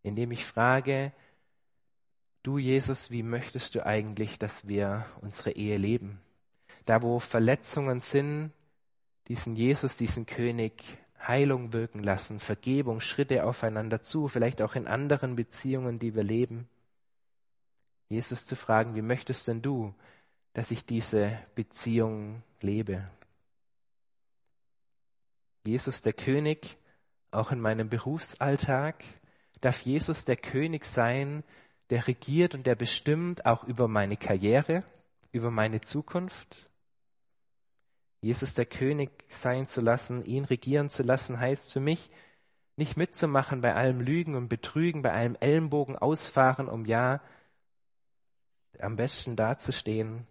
Indem 0.01 0.31
ich 0.31 0.45
frage, 0.45 1.13
du 2.43 2.57
Jesus, 2.57 3.11
wie 3.11 3.23
möchtest 3.23 3.75
du 3.75 3.85
eigentlich, 3.85 4.39
dass 4.39 4.67
wir 4.67 5.05
unsere 5.21 5.51
Ehe 5.51 5.77
leben? 5.77 6.19
Da 6.85 7.01
wo 7.01 7.19
Verletzungen 7.19 7.99
sind, 7.99 8.51
diesen 9.27 9.55
Jesus, 9.55 9.97
diesen 9.97 10.25
König 10.25 10.97
Heilung 11.19 11.73
wirken 11.73 12.01
lassen, 12.01 12.39
Vergebung, 12.39 13.01
Schritte 13.01 13.43
aufeinander 13.43 14.01
zu, 14.01 14.27
vielleicht 14.27 14.61
auch 14.61 14.75
in 14.75 14.87
anderen 14.87 15.35
Beziehungen, 15.35 15.99
die 15.99 16.15
wir 16.15 16.23
leben. 16.23 16.67
Jesus 18.07 18.45
zu 18.45 18.55
fragen, 18.55 18.95
wie 18.95 19.03
möchtest 19.03 19.47
denn 19.47 19.61
du, 19.61 19.93
dass 20.53 20.71
ich 20.71 20.85
diese 20.85 21.37
Beziehung 21.55 22.43
lebe? 22.61 23.09
Jesus 25.65 26.01
der 26.01 26.13
König, 26.13 26.77
auch 27.31 27.51
in 27.51 27.59
meinem 27.59 27.89
Berufsalltag, 27.89 29.03
darf 29.61 29.81
Jesus 29.81 30.25
der 30.25 30.37
König 30.37 30.85
sein, 30.85 31.43
der 31.89 32.07
regiert 32.07 32.55
und 32.55 32.65
der 32.65 32.75
bestimmt 32.75 33.45
auch 33.45 33.63
über 33.63 33.87
meine 33.87 34.17
Karriere, 34.17 34.83
über 35.31 35.51
meine 35.51 35.81
Zukunft. 35.81 36.69
Jesus 38.21 38.53
der 38.53 38.65
König 38.65 39.11
sein 39.29 39.65
zu 39.65 39.81
lassen, 39.81 40.25
ihn 40.25 40.45
regieren 40.45 40.89
zu 40.89 41.03
lassen, 41.03 41.39
heißt 41.39 41.71
für 41.71 41.79
mich, 41.79 42.09
nicht 42.75 42.97
mitzumachen 42.97 43.61
bei 43.61 43.75
allem 43.75 44.01
Lügen 44.01 44.35
und 44.35 44.47
Betrügen, 44.47 45.01
bei 45.01 45.11
allem 45.11 45.35
Ellenbogen 45.39 45.97
ausfahren, 45.97 46.67
um 46.69 46.85
ja 46.85 47.21
am 48.79 48.95
besten 48.95 49.35
dazustehen. 49.35 50.25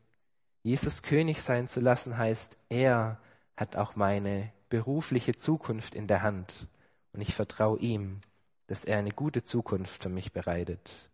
Jesus 0.63 1.03
König 1.03 1.41
sein 1.41 1.69
zu 1.69 1.81
lassen, 1.81 2.19
heißt, 2.19 2.59
er 2.69 3.21
hat 3.57 3.77
auch 3.77 3.97
meine 3.97 4.53
berufliche 4.69 5.35
Zukunft 5.35 5.95
in 5.95 6.07
der 6.07 6.23
Hand. 6.23 6.69
Und 7.13 7.21
ich 7.21 7.35
vertraue 7.35 7.79
ihm, 7.79 8.21
dass 8.67 8.85
er 8.85 8.99
eine 8.99 9.13
gute 9.13 9.43
Zukunft 9.43 10.03
für 10.03 10.09
mich 10.09 10.33
bereitet. 10.33 11.11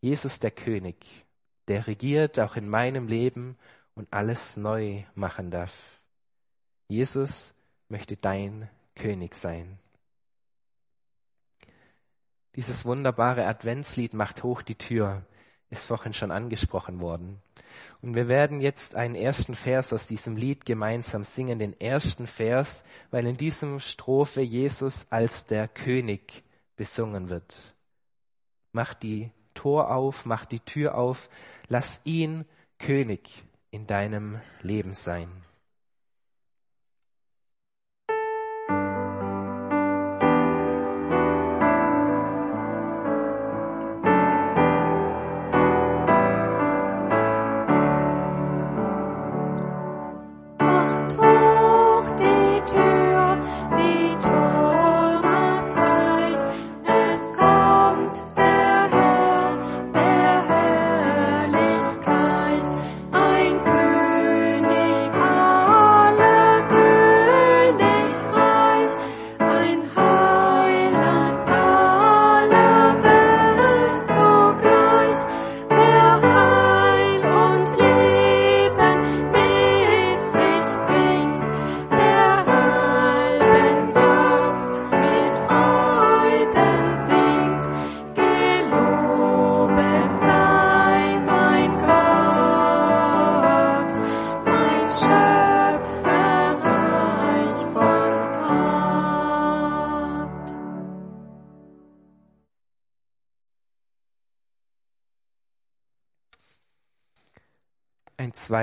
Jesus 0.00 0.40
der 0.40 0.50
König, 0.50 1.26
der 1.68 1.86
regiert 1.86 2.38
auch 2.38 2.56
in 2.56 2.68
meinem 2.68 3.06
Leben 3.06 3.56
und 3.94 4.12
alles 4.12 4.56
neu 4.56 5.04
machen 5.14 5.50
darf. 5.50 6.00
Jesus 6.88 7.54
möchte 7.88 8.16
dein 8.16 8.68
König 8.94 9.34
sein. 9.34 9.78
Dieses 12.56 12.84
wunderbare 12.84 13.46
Adventslied 13.46 14.12
macht 14.12 14.42
hoch 14.42 14.60
die 14.60 14.74
Tür, 14.74 15.24
ist 15.72 15.86
vorhin 15.86 16.12
schon 16.12 16.30
angesprochen 16.30 17.00
worden. 17.00 17.40
Und 18.02 18.14
wir 18.14 18.28
werden 18.28 18.60
jetzt 18.60 18.94
einen 18.94 19.14
ersten 19.14 19.54
Vers 19.54 19.92
aus 19.92 20.06
diesem 20.06 20.36
Lied 20.36 20.66
gemeinsam 20.66 21.24
singen, 21.24 21.58
den 21.58 21.80
ersten 21.80 22.26
Vers, 22.26 22.84
weil 23.10 23.26
in 23.26 23.36
diesem 23.36 23.80
Strophe 23.80 24.42
Jesus 24.42 25.06
als 25.08 25.46
der 25.46 25.68
König 25.68 26.44
besungen 26.76 27.30
wird. 27.30 27.74
Mach 28.72 28.92
die 28.92 29.30
Tor 29.54 29.94
auf, 29.94 30.26
mach 30.26 30.44
die 30.44 30.60
Tür 30.60 30.94
auf, 30.94 31.30
lass 31.68 32.02
ihn 32.04 32.44
König 32.78 33.44
in 33.70 33.86
deinem 33.86 34.40
Leben 34.60 34.92
sein. 34.92 35.30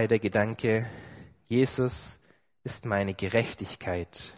Zweiter 0.10 0.20
Gedanke, 0.20 0.88
Jesus 1.50 2.20
ist 2.64 2.88
meine 2.88 3.14
Gerechtigkeit. 3.14 4.36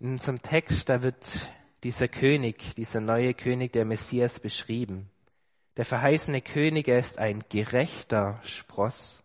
In 0.00 0.14
unserem 0.14 0.42
Text, 0.42 0.88
da 0.88 1.04
wird 1.04 1.54
dieser 1.84 2.08
König, 2.08 2.74
dieser 2.74 3.00
neue 3.00 3.34
König, 3.34 3.72
der 3.72 3.84
Messias 3.84 4.40
beschrieben. 4.40 5.08
Der 5.76 5.84
verheißene 5.84 6.42
König, 6.42 6.88
er 6.88 6.98
ist 6.98 7.20
ein 7.20 7.44
gerechter 7.50 8.40
Spross. 8.42 9.22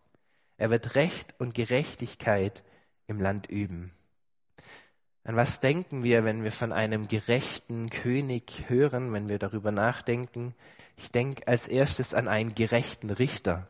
Er 0.57 0.69
wird 0.69 0.93
Recht 0.93 1.33
und 1.39 1.55
Gerechtigkeit 1.55 2.61
im 3.07 3.19
Land 3.19 3.49
üben. 3.49 3.91
An 5.23 5.35
was 5.35 5.61
denken 5.61 6.03
wir, 6.03 6.25
wenn 6.25 6.43
wir 6.43 6.51
von 6.51 6.71
einem 6.71 7.07
gerechten 7.07 7.89
König 7.89 8.65
hören, 8.67 9.13
wenn 9.13 9.27
wir 9.27 9.39
darüber 9.39 9.71
nachdenken? 9.71 10.53
Ich 10.95 11.11
denke 11.11 11.47
als 11.47 11.67
erstes 11.67 12.13
an 12.13 12.27
einen 12.27 12.53
gerechten 12.53 13.09
Richter 13.09 13.67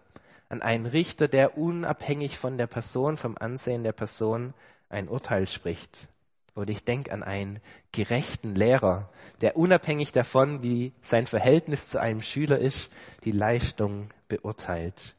an 0.50 0.62
einen 0.62 0.88
Richter, 0.88 1.28
der 1.28 1.58
unabhängig 1.58 2.38
von 2.38 2.58
der 2.58 2.68
Person, 2.68 3.18
vom 3.18 3.38
Ansehen 3.38 3.84
der 3.84 3.94
Person 3.94 4.54
ein 4.90 5.08
Urteil 5.08 5.48
spricht. 5.48 6.10
Oder 6.56 6.72
ich 6.72 6.84
denke 6.84 7.12
an 7.14 7.24
einen 7.24 7.60
gerechten 7.92 8.56
Lehrer, 8.56 9.10
der 9.42 9.56
unabhängig 9.56 10.12
davon, 10.12 10.64
wie 10.64 10.94
sein 11.02 11.28
Verhältnis 11.28 11.90
zu 11.90 12.02
einem 12.02 12.22
Schüler 12.22 12.60
ist, 12.60 12.92
die 13.24 13.32
Leistung 13.32 14.10
beurteilt. 14.28 15.16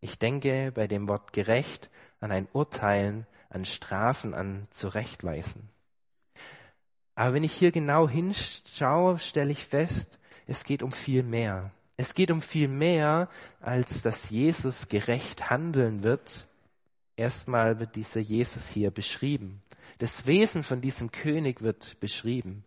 Ich 0.00 0.18
denke 0.18 0.72
bei 0.72 0.86
dem 0.86 1.08
Wort 1.08 1.32
gerecht 1.32 1.90
an 2.20 2.30
ein 2.30 2.48
Urteilen, 2.52 3.26
an 3.50 3.64
Strafen, 3.64 4.32
an 4.34 4.66
Zurechtweisen. 4.70 5.68
Aber 7.14 7.34
wenn 7.34 7.44
ich 7.44 7.52
hier 7.52 7.72
genau 7.72 8.08
hinschaue, 8.08 9.18
stelle 9.18 9.52
ich 9.52 9.64
fest, 9.64 10.18
es 10.46 10.64
geht 10.64 10.82
um 10.82 10.92
viel 10.92 11.22
mehr. 11.22 11.70
Es 11.96 12.14
geht 12.14 12.30
um 12.30 12.42
viel 12.42 12.68
mehr, 12.68 13.28
als 13.60 14.02
dass 14.02 14.30
Jesus 14.30 14.88
gerecht 14.88 15.50
handeln 15.50 16.02
wird. 16.02 16.48
Erstmal 17.16 17.78
wird 17.78 17.94
dieser 17.94 18.20
Jesus 18.20 18.68
hier 18.68 18.90
beschrieben. 18.90 19.62
Das 19.98 20.26
Wesen 20.26 20.64
von 20.64 20.80
diesem 20.80 21.12
König 21.12 21.62
wird 21.62 22.00
beschrieben. 22.00 22.64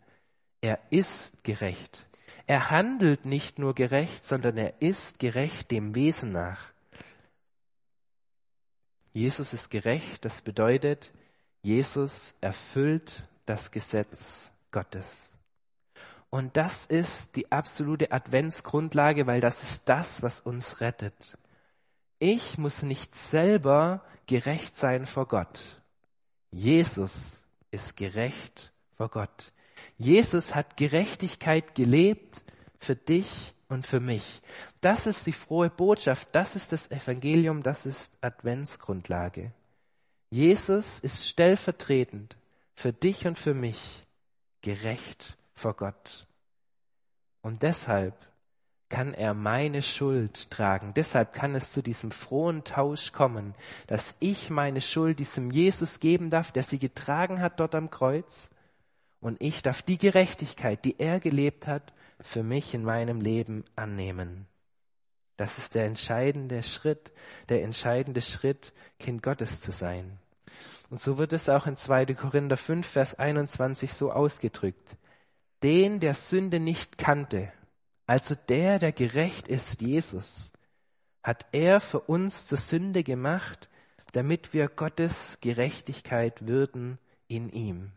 Er 0.62 0.80
ist 0.90 1.44
gerecht. 1.44 2.06
Er 2.46 2.72
handelt 2.72 3.26
nicht 3.26 3.60
nur 3.60 3.76
gerecht, 3.76 4.26
sondern 4.26 4.56
er 4.58 4.82
ist 4.82 5.20
gerecht 5.20 5.72
dem 5.72 5.96
Wesen 5.96 6.32
nach. 6.32 6.72
Jesus 9.12 9.52
ist 9.52 9.70
gerecht, 9.70 10.24
das 10.24 10.42
bedeutet, 10.42 11.12
Jesus 11.62 12.36
erfüllt 12.40 13.24
das 13.46 13.72
Gesetz 13.72 14.52
Gottes. 14.72 15.34
Und 16.30 16.58
das 16.58 16.86
ist 16.86 17.36
die 17.36 17.52
absolute 17.52 18.12
Adventsgrundlage, 18.12 19.28
weil 19.28 19.42
das 19.42 19.64
ist 19.64 19.88
das, 19.88 20.22
was 20.22 20.40
uns 20.40 20.82
rettet. 20.82 21.38
Ich 22.20 22.58
muss 22.58 22.84
nicht 22.84 23.16
selber 23.16 24.04
gerecht 24.26 24.76
sein 24.76 25.06
vor 25.06 25.28
Gott. 25.28 25.60
Jesus 26.52 27.42
ist 27.72 27.96
gerecht 27.96 28.74
vor 28.96 29.10
Gott. 29.10 29.52
Jesus 29.98 30.54
hat 30.54 30.78
Gerechtigkeit 30.78 31.76
gelebt 31.76 32.44
für 32.80 32.96
dich 32.96 33.54
und 33.70 33.86
für 33.86 34.00
mich. 34.00 34.42
Das 34.82 35.06
ist 35.06 35.26
die 35.28 35.34
frohe 35.34 35.70
Botschaft, 35.70 36.30
das 36.32 36.56
ist 36.56 36.72
das 36.72 36.90
Evangelium, 36.92 37.64
das 37.64 37.86
ist 37.86 38.18
Adventsgrundlage. 38.22 39.52
Jesus 40.30 41.00
ist 41.00 41.28
stellvertretend 41.28 42.36
für 42.74 42.94
dich 42.94 43.26
und 43.28 43.38
für 43.38 43.54
mich 43.54 44.06
gerecht 44.62 45.38
vor 45.58 45.76
Gott. 45.76 46.28
Und 47.42 47.64
deshalb 47.64 48.16
kann 48.90 49.14
er 49.14 49.34
meine 49.34 49.82
Schuld 49.82 50.50
tragen. 50.50 50.94
Deshalb 50.94 51.34
kann 51.34 51.56
es 51.56 51.72
zu 51.72 51.82
diesem 51.82 52.12
frohen 52.12 52.64
Tausch 52.64 53.12
kommen, 53.12 53.54
dass 53.88 54.16
ich 54.20 54.50
meine 54.50 54.82
Schuld 54.82 55.20
diesem 55.20 55.52
Jesus 55.52 56.00
geben 56.00 56.30
darf, 56.30 56.52
der 56.52 56.64
sie 56.64 56.80
getragen 56.80 57.42
hat 57.42 57.60
dort 57.60 57.76
am 57.76 57.90
Kreuz. 57.90 58.50
Und 59.20 59.42
ich 59.42 59.62
darf 59.62 59.82
die 59.82 59.98
Gerechtigkeit, 59.98 60.86
die 60.86 61.00
er 61.00 61.20
gelebt 61.20 61.68
hat, 61.68 61.94
für 62.22 62.44
mich 62.44 62.74
in 62.74 62.84
meinem 62.84 63.20
Leben 63.20 63.66
annehmen. 63.76 64.48
Das 65.36 65.58
ist 65.58 65.76
der 65.76 65.86
entscheidende 65.86 66.64
Schritt, 66.64 67.12
der 67.50 67.64
entscheidende 67.64 68.22
Schritt, 68.22 68.74
Kind 69.00 69.22
Gottes 69.22 69.62
zu 69.62 69.72
sein. 69.72 70.18
Und 70.90 71.00
so 71.00 71.18
wird 71.18 71.34
es 71.34 71.50
auch 71.50 71.68
in 71.68 71.76
2. 71.76 72.06
Korinther 72.16 72.58
5, 72.58 72.88
Vers 72.88 73.16
21 73.16 73.94
so 73.94 74.12
ausgedrückt. 74.12 74.96
Den, 75.64 76.00
der 76.00 76.14
Sünde 76.14 76.60
nicht 76.60 76.98
kannte, 76.98 77.52
also 78.06 78.36
der, 78.36 78.80
der 78.80 78.92
gerecht 78.92 79.48
ist, 79.48 79.82
Jesus, 79.82 80.52
hat 81.24 81.46
er 81.52 81.80
für 81.80 82.00
uns 82.00 82.48
zur 82.48 82.58
Sünde 82.58 83.04
gemacht, 83.04 83.70
damit 84.14 84.54
wir 84.54 84.70
Gottes 84.70 85.40
Gerechtigkeit 85.42 86.48
würden 86.48 87.00
in 87.28 87.50
ihm. 87.50 87.92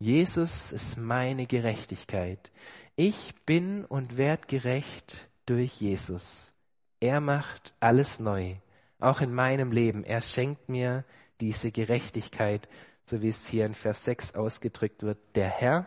Jesus 0.00 0.72
ist 0.72 0.96
meine 0.96 1.46
Gerechtigkeit. 1.46 2.50
Ich 2.96 3.34
bin 3.46 3.84
und 3.84 4.16
werd 4.16 4.48
gerecht 4.48 5.28
durch 5.46 5.80
Jesus. 5.80 6.52
Er 6.98 7.20
macht 7.20 7.72
alles 7.78 8.18
neu, 8.18 8.56
auch 8.98 9.20
in 9.20 9.32
meinem 9.32 9.70
Leben. 9.70 10.02
Er 10.02 10.20
schenkt 10.20 10.68
mir 10.68 11.04
diese 11.40 11.70
Gerechtigkeit, 11.70 12.68
so 13.04 13.22
wie 13.22 13.28
es 13.28 13.46
hier 13.46 13.64
in 13.64 13.74
Vers 13.74 14.04
6 14.04 14.34
ausgedrückt 14.34 15.04
wird. 15.04 15.18
Der 15.36 15.48
Herr, 15.48 15.86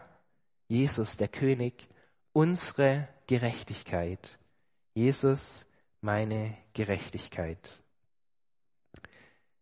Jesus, 0.67 1.17
der 1.17 1.27
König, 1.27 1.87
unsere 2.33 3.07
Gerechtigkeit. 3.27 4.37
Jesus, 4.93 5.65
meine 6.01 6.57
Gerechtigkeit. 6.73 7.81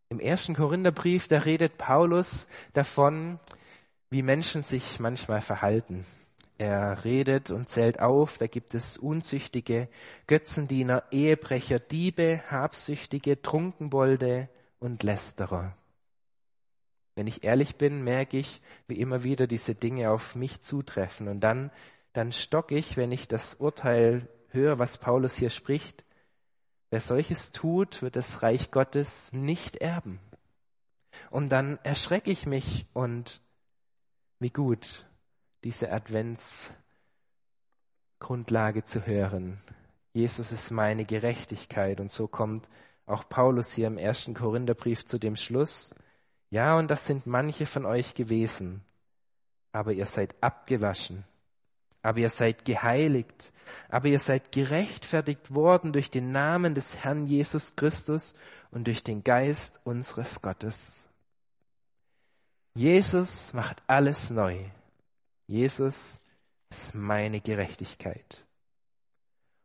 Im 0.09 0.19
ersten 0.19 0.53
Korintherbrief, 0.53 1.27
da 1.27 1.39
redet 1.39 1.77
Paulus 1.77 2.47
davon, 2.73 3.39
wie 4.09 4.21
Menschen 4.21 4.61
sich 4.61 4.99
manchmal 4.99 5.41
verhalten. 5.41 6.05
Er 6.57 7.03
redet 7.03 7.49
und 7.51 7.67
zählt 7.67 7.99
auf, 7.99 8.37
da 8.37 8.47
gibt 8.47 8.75
es 8.75 8.95
Unzüchtige, 8.95 9.89
Götzendiener, 10.27 11.03
Ehebrecher, 11.11 11.79
Diebe, 11.79 12.43
Habsüchtige, 12.47 13.41
Trunkenbolde 13.41 14.49
und 14.79 15.01
Lästerer. 15.03 15.75
Wenn 17.15 17.27
ich 17.27 17.43
ehrlich 17.43 17.75
bin, 17.75 18.03
merke 18.03 18.37
ich, 18.37 18.61
wie 18.87 18.99
immer 18.99 19.23
wieder 19.23 19.47
diese 19.47 19.75
Dinge 19.75 20.11
auf 20.11 20.35
mich 20.35 20.61
zutreffen. 20.61 21.27
Und 21.27 21.41
dann, 21.41 21.71
dann 22.13 22.31
stock 22.31 22.71
ich, 22.71 22.97
wenn 22.97 23.11
ich 23.11 23.27
das 23.27 23.55
Urteil 23.55 24.27
höre, 24.49 24.79
was 24.79 24.97
Paulus 24.97 25.35
hier 25.35 25.49
spricht. 25.49 26.05
Wer 26.89 27.01
solches 27.01 27.51
tut, 27.51 28.01
wird 28.01 28.15
das 28.15 28.43
Reich 28.43 28.71
Gottes 28.71 29.33
nicht 29.33 29.77
erben. 29.77 30.19
Und 31.29 31.49
dann 31.49 31.77
erschrecke 31.83 32.31
ich 32.31 32.45
mich 32.45 32.87
und 32.93 33.41
wie 34.39 34.49
gut, 34.49 35.05
diese 35.63 35.91
Adventsgrundlage 35.91 38.83
zu 38.83 39.05
hören. 39.05 39.59
Jesus 40.13 40.51
ist 40.51 40.71
meine 40.71 41.05
Gerechtigkeit. 41.05 41.99
Und 41.99 42.11
so 42.11 42.27
kommt 42.27 42.69
auch 43.05 43.27
Paulus 43.27 43.71
hier 43.71 43.87
im 43.87 43.97
ersten 43.97 44.33
Korintherbrief 44.33 45.05
zu 45.05 45.17
dem 45.17 45.35
Schluss. 45.35 45.95
Ja, 46.53 46.77
und 46.77 46.91
das 46.91 47.07
sind 47.07 47.25
manche 47.25 47.65
von 47.65 47.83
euch 47.83 48.13
gewesen. 48.13 48.83
Aber 49.71 49.91
ihr 49.91 50.05
seid 50.05 50.35
abgewaschen. 50.39 51.23
Aber 52.03 52.19
ihr 52.19 52.29
seid 52.29 52.63
geheiligt. 52.63 53.51
Aber 53.89 54.07
ihr 54.07 54.19
seid 54.19 54.51
gerechtfertigt 54.51 55.55
worden 55.55 55.93
durch 55.93 56.11
den 56.11 56.31
Namen 56.31 56.75
des 56.75 57.03
Herrn 57.03 57.25
Jesus 57.25 57.75
Christus 57.75 58.35
und 58.69 58.85
durch 58.85 59.01
den 59.01 59.23
Geist 59.23 59.79
unseres 59.83 60.43
Gottes. 60.43 61.09
Jesus 62.75 63.53
macht 63.53 63.81
alles 63.87 64.29
neu. 64.29 64.59
Jesus 65.47 66.21
ist 66.69 66.93
meine 66.93 67.41
Gerechtigkeit. 67.41 68.45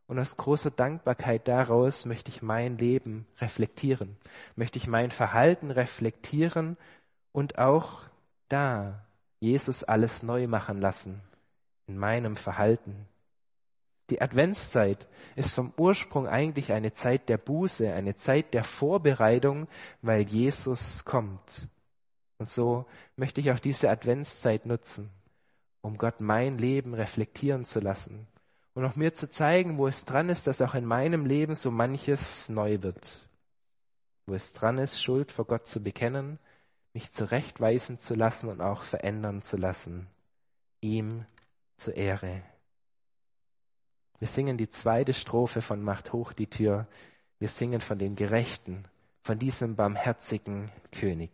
Und 0.09 0.17
aus 0.17 0.37
großer 0.37 0.71
Dankbarkeit 0.71 1.47
daraus 1.47 2.07
möchte 2.07 2.31
ich 2.31 2.41
mein 2.41 2.79
Leben 2.79 3.27
reflektieren, 3.37 4.17
möchte 4.55 4.79
ich 4.79 4.87
mein 4.87 5.11
Verhalten 5.11 5.69
reflektieren 5.69 6.77
und 7.31 7.59
auch 7.59 8.01
da 8.47 9.05
Jesus 9.39 9.83
alles 9.83 10.23
neu 10.23 10.47
machen 10.47 10.81
lassen 10.81 11.21
in 11.85 11.95
meinem 11.95 12.37
Verhalten. 12.37 13.05
Die 14.09 14.19
Adventszeit 14.19 15.07
ist 15.35 15.53
vom 15.53 15.73
Ursprung 15.77 16.27
eigentlich 16.27 16.71
eine 16.71 16.91
Zeit 16.91 17.29
der 17.29 17.37
Buße, 17.37 17.93
eine 17.93 18.15
Zeit 18.15 18.55
der 18.55 18.63
Vorbereitung, 18.63 19.67
weil 20.01 20.23
Jesus 20.23 21.05
kommt. 21.05 21.69
Und 22.39 22.49
so 22.49 22.87
möchte 23.15 23.41
ich 23.41 23.51
auch 23.51 23.59
diese 23.59 23.91
Adventszeit 23.91 24.65
nutzen, 24.65 25.11
um 25.81 25.99
Gott 25.99 26.19
mein 26.19 26.57
Leben 26.57 26.95
reflektieren 26.95 27.63
zu 27.63 27.79
lassen 27.79 28.25
und 28.73 28.85
auch 28.85 28.95
mir 28.95 29.13
zu 29.13 29.29
zeigen, 29.29 29.77
wo 29.77 29.87
es 29.87 30.05
dran 30.05 30.29
ist, 30.29 30.47
dass 30.47 30.61
auch 30.61 30.75
in 30.75 30.85
meinem 30.85 31.25
Leben 31.25 31.55
so 31.55 31.71
manches 31.71 32.49
neu 32.49 32.81
wird. 32.81 33.27
Wo 34.25 34.33
es 34.33 34.53
dran 34.53 34.77
ist, 34.77 35.01
Schuld 35.01 35.31
vor 35.31 35.45
Gott 35.45 35.67
zu 35.67 35.81
bekennen, 35.81 36.39
mich 36.93 37.11
zurechtweisen 37.11 37.99
zu 37.99 38.13
lassen 38.13 38.49
und 38.49 38.61
auch 38.61 38.83
verändern 38.83 39.41
zu 39.41 39.57
lassen. 39.57 40.07
Ihm 40.81 41.25
zur 41.77 41.95
Ehre. 41.95 42.41
Wir 44.19 44.27
singen 44.27 44.57
die 44.57 44.69
zweite 44.69 45.13
Strophe 45.13 45.61
von 45.61 45.81
Macht 45.81 46.13
hoch 46.13 46.33
die 46.33 46.47
Tür. 46.47 46.87
Wir 47.39 47.47
singen 47.47 47.81
von 47.81 47.97
den 47.97 48.15
Gerechten, 48.15 48.83
von 49.21 49.39
diesem 49.39 49.75
barmherzigen 49.75 50.71
König. 50.91 51.31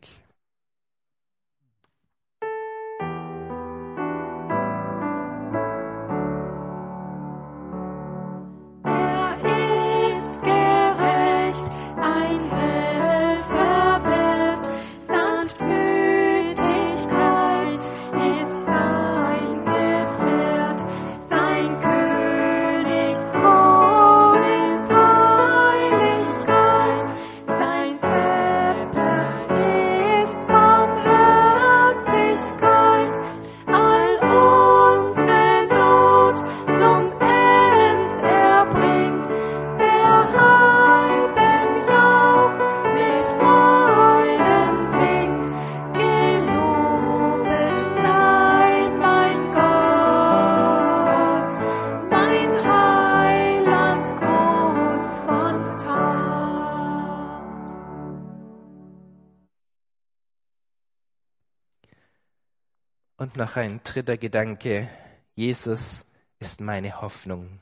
Noch 63.55 63.61
ein 63.61 63.79
dritter 63.85 64.17
Gedanke. 64.17 64.89
Jesus 65.33 66.05
ist 66.39 66.59
meine 66.59 66.99
Hoffnung. 66.99 67.61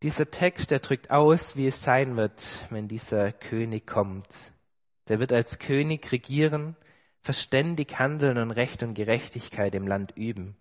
Dieser 0.00 0.30
Text, 0.30 0.70
der 0.70 0.78
drückt 0.78 1.10
aus, 1.10 1.56
wie 1.56 1.66
es 1.66 1.82
sein 1.82 2.16
wird, 2.16 2.40
wenn 2.70 2.86
dieser 2.86 3.32
König 3.32 3.84
kommt. 3.84 4.28
Der 5.08 5.18
wird 5.18 5.32
als 5.32 5.58
König 5.58 6.12
regieren, 6.12 6.76
verständig 7.20 7.98
handeln 7.98 8.38
und 8.38 8.52
Recht 8.52 8.84
und 8.84 8.94
Gerechtigkeit 8.94 9.74
im 9.74 9.88
Land 9.88 10.12
üben. 10.16 10.56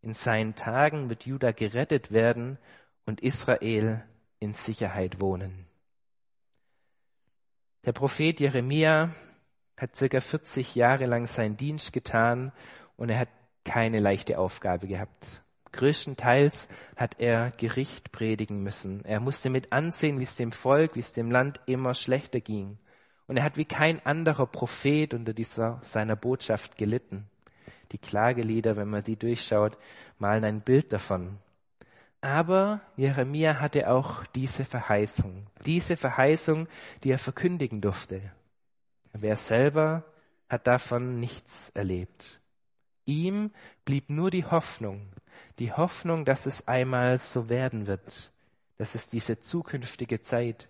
In 0.00 0.14
seinen 0.14 0.54
Tagen 0.54 1.10
wird 1.10 1.26
Juda 1.26 1.52
gerettet 1.52 2.12
werden 2.12 2.56
und 3.04 3.20
Israel 3.20 4.02
in 4.38 4.54
Sicherheit 4.54 5.20
wohnen. 5.20 5.66
Der 7.84 7.92
Prophet 7.92 8.40
Jeremia 8.40 9.10
hat 9.76 9.94
circa 9.94 10.20
40 10.20 10.74
Jahre 10.74 11.04
lang 11.04 11.26
seinen 11.26 11.58
Dienst 11.58 11.92
getan 11.92 12.50
und 12.96 13.08
er 13.10 13.18
hat 13.20 13.28
keine 13.64 14.00
leichte 14.00 14.38
Aufgabe 14.38 14.86
gehabt. 14.86 15.42
Größtenteils 15.72 16.68
hat 16.96 17.20
er 17.20 17.50
Gericht 17.50 18.12
predigen 18.12 18.62
müssen. 18.62 19.04
Er 19.04 19.20
musste 19.20 19.50
mit 19.50 19.72
ansehen, 19.72 20.18
wie 20.18 20.24
es 20.24 20.36
dem 20.36 20.52
Volk, 20.52 20.94
wie 20.94 21.00
es 21.00 21.12
dem 21.12 21.30
Land 21.30 21.60
immer 21.66 21.94
schlechter 21.94 22.40
ging. 22.40 22.78
Und 23.26 23.36
er 23.36 23.44
hat 23.44 23.56
wie 23.56 23.64
kein 23.64 24.04
anderer 24.06 24.46
Prophet 24.46 25.12
unter 25.12 25.34
dieser 25.34 25.80
seiner 25.82 26.16
Botschaft 26.16 26.76
gelitten. 26.78 27.28
Die 27.92 27.98
Klagelieder, 27.98 28.76
wenn 28.76 28.88
man 28.88 29.02
die 29.02 29.16
durchschaut, 29.16 29.76
malen 30.18 30.44
ein 30.44 30.60
Bild 30.60 30.92
davon. 30.92 31.38
Aber 32.20 32.80
Jeremia 32.96 33.60
hatte 33.60 33.90
auch 33.90 34.24
diese 34.26 34.64
Verheißung, 34.64 35.46
diese 35.64 35.96
Verheißung, 35.96 36.66
die 37.04 37.10
er 37.10 37.18
verkündigen 37.18 37.80
durfte. 37.80 38.20
Wer 39.12 39.36
selber 39.36 40.04
hat 40.48 40.66
davon 40.66 41.20
nichts 41.20 41.70
erlebt. 41.70 42.40
Ihm 43.06 43.52
blieb 43.84 44.10
nur 44.10 44.30
die 44.30 44.44
Hoffnung, 44.44 45.08
die 45.60 45.72
Hoffnung, 45.72 46.24
dass 46.24 46.44
es 46.44 46.66
einmal 46.66 47.18
so 47.18 47.48
werden 47.48 47.86
wird, 47.86 48.32
dass 48.78 48.94
es 48.94 49.08
diese 49.08 49.40
zukünftige 49.40 50.20
Zeit, 50.20 50.68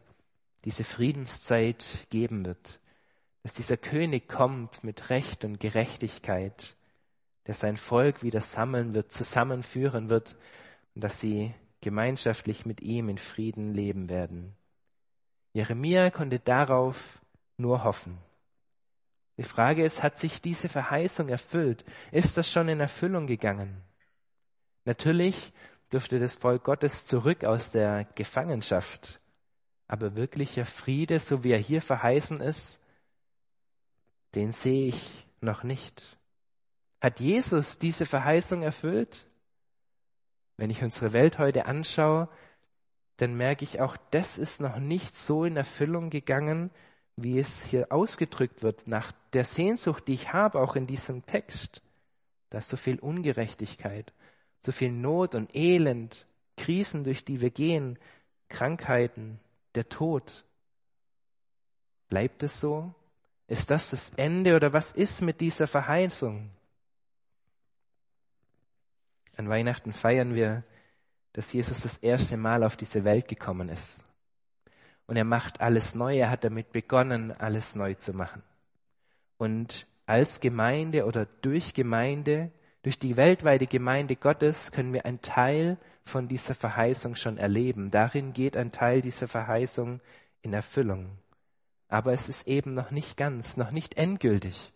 diese 0.64 0.84
Friedenszeit 0.84 2.06
geben 2.10 2.44
wird, 2.44 2.78
dass 3.42 3.54
dieser 3.54 3.78
König 3.78 4.28
kommt 4.28 4.84
mit 4.84 5.08
Recht 5.08 5.44
und 5.44 5.60
Gerechtigkeit, 5.60 6.76
der 7.46 7.54
sein 7.54 7.78
Volk 7.78 8.22
wieder 8.22 8.42
sammeln 8.42 8.92
wird, 8.92 9.10
zusammenführen 9.12 10.10
wird 10.10 10.36
und 10.94 11.02
dass 11.02 11.20
sie 11.20 11.54
gemeinschaftlich 11.80 12.66
mit 12.66 12.82
ihm 12.82 13.08
in 13.08 13.18
Frieden 13.18 13.72
leben 13.72 14.10
werden. 14.10 14.54
Jeremia 15.54 16.10
konnte 16.10 16.38
darauf 16.38 17.20
nur 17.56 17.82
hoffen. 17.82 18.18
Die 19.36 19.42
Frage 19.42 19.84
ist, 19.84 20.02
hat 20.02 20.18
sich 20.18 20.40
diese 20.40 20.68
Verheißung 20.68 21.28
erfüllt? 21.28 21.84
Ist 22.10 22.36
das 22.36 22.50
schon 22.50 22.68
in 22.68 22.80
Erfüllung 22.80 23.26
gegangen? 23.26 23.82
Natürlich 24.84 25.52
durfte 25.90 26.18
das 26.18 26.36
Volk 26.36 26.64
Gottes 26.64 27.06
zurück 27.06 27.44
aus 27.44 27.70
der 27.70 28.04
Gefangenschaft. 28.14 29.20
Aber 29.88 30.16
wirklicher 30.16 30.64
Friede, 30.64 31.20
so 31.20 31.44
wie 31.44 31.52
er 31.52 31.58
hier 31.58 31.82
verheißen 31.82 32.40
ist, 32.40 32.80
den 34.34 34.52
sehe 34.52 34.88
ich 34.88 35.26
noch 35.40 35.62
nicht. 35.62 36.18
Hat 37.00 37.20
Jesus 37.20 37.78
diese 37.78 38.06
Verheißung 38.06 38.62
erfüllt? 38.62 39.26
Wenn 40.56 40.70
ich 40.70 40.82
unsere 40.82 41.12
Welt 41.12 41.38
heute 41.38 41.66
anschaue, 41.66 42.28
dann 43.18 43.34
merke 43.34 43.64
ich 43.64 43.80
auch, 43.80 43.96
das 44.10 44.38
ist 44.38 44.60
noch 44.60 44.78
nicht 44.78 45.14
so 45.14 45.44
in 45.44 45.56
Erfüllung 45.56 46.10
gegangen, 46.10 46.70
wie 47.16 47.38
es 47.38 47.64
hier 47.64 47.90
ausgedrückt 47.90 48.62
wird, 48.62 48.86
nach 48.86 49.12
der 49.32 49.44
Sehnsucht, 49.44 50.06
die 50.06 50.14
ich 50.14 50.32
habe, 50.32 50.60
auch 50.60 50.76
in 50.76 50.86
diesem 50.86 51.22
Text. 51.22 51.82
Da 52.50 52.58
ist 52.58 52.68
so 52.68 52.76
viel 52.76 52.98
Ungerechtigkeit, 52.98 54.12
so 54.64 54.70
viel 54.70 54.92
Not 54.92 55.34
und 55.34 55.54
Elend, 55.54 56.26
Krisen, 56.56 57.04
durch 57.04 57.24
die 57.24 57.40
wir 57.40 57.50
gehen, 57.50 57.98
Krankheiten, 58.48 59.40
der 59.74 59.88
Tod. 59.88 60.44
Bleibt 62.08 62.42
es 62.42 62.60
so? 62.60 62.94
Ist 63.48 63.70
das 63.70 63.90
das 63.90 64.10
Ende 64.10 64.56
oder 64.56 64.72
was 64.72 64.92
ist 64.92 65.22
mit 65.22 65.40
dieser 65.40 65.66
Verheißung? 65.66 66.50
An 69.36 69.48
Weihnachten 69.48 69.92
feiern 69.92 70.34
wir, 70.34 70.64
dass 71.32 71.52
Jesus 71.52 71.80
das 71.80 71.98
erste 71.98 72.36
Mal 72.36 72.64
auf 72.64 72.76
diese 72.76 73.04
Welt 73.04 73.28
gekommen 73.28 73.68
ist. 73.68 74.02
Und 75.06 75.16
er 75.16 75.24
macht 75.24 75.60
alles 75.60 75.94
neu. 75.94 76.16
Er 76.16 76.30
hat 76.30 76.44
damit 76.44 76.72
begonnen, 76.72 77.32
alles 77.32 77.74
neu 77.74 77.94
zu 77.94 78.12
machen. 78.12 78.42
Und 79.38 79.86
als 80.06 80.40
Gemeinde 80.40 81.04
oder 81.04 81.26
durch 81.42 81.74
Gemeinde, 81.74 82.50
durch 82.82 82.98
die 82.98 83.16
weltweite 83.16 83.66
Gemeinde 83.66 84.16
Gottes 84.16 84.72
können 84.72 84.92
wir 84.92 85.04
einen 85.04 85.20
Teil 85.20 85.78
von 86.04 86.28
dieser 86.28 86.54
Verheißung 86.54 87.16
schon 87.16 87.36
erleben. 87.38 87.90
Darin 87.90 88.32
geht 88.32 88.56
ein 88.56 88.72
Teil 88.72 89.00
dieser 89.00 89.26
Verheißung 89.26 90.00
in 90.42 90.52
Erfüllung. 90.52 91.10
Aber 91.88 92.12
es 92.12 92.28
ist 92.28 92.46
eben 92.46 92.74
noch 92.74 92.90
nicht 92.90 93.16
ganz, 93.16 93.56
noch 93.56 93.70
nicht 93.70 93.96
endgültig. 93.96 94.72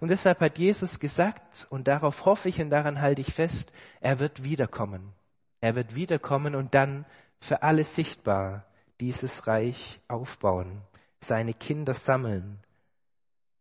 Und 0.00 0.08
deshalb 0.08 0.40
hat 0.40 0.58
Jesus 0.58 0.98
gesagt, 0.98 1.66
und 1.70 1.88
darauf 1.88 2.26
hoffe 2.26 2.48
ich 2.48 2.60
und 2.60 2.70
daran 2.70 3.00
halte 3.00 3.20
ich 3.20 3.32
fest, 3.32 3.72
er 4.00 4.18
wird 4.18 4.44
wiederkommen. 4.44 5.12
Er 5.60 5.76
wird 5.76 5.94
wiederkommen 5.94 6.54
und 6.54 6.74
dann 6.74 7.06
für 7.38 7.62
alle 7.62 7.84
sichtbar 7.84 8.64
dieses 9.02 9.48
Reich 9.48 10.00
aufbauen, 10.06 10.80
seine 11.18 11.54
Kinder 11.54 11.92
sammeln. 11.92 12.60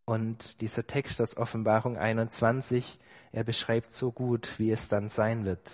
Und 0.06 0.62
dieser 0.62 0.86
Text 0.86 1.20
aus 1.20 1.36
Offenbarung 1.36 1.98
21, 1.98 3.00
er 3.32 3.44
beschreibt 3.44 3.92
so 3.92 4.12
gut, 4.12 4.60
wie 4.60 4.70
es 4.70 4.88
dann 4.88 5.10
sein 5.10 5.46
wird. 5.46 5.72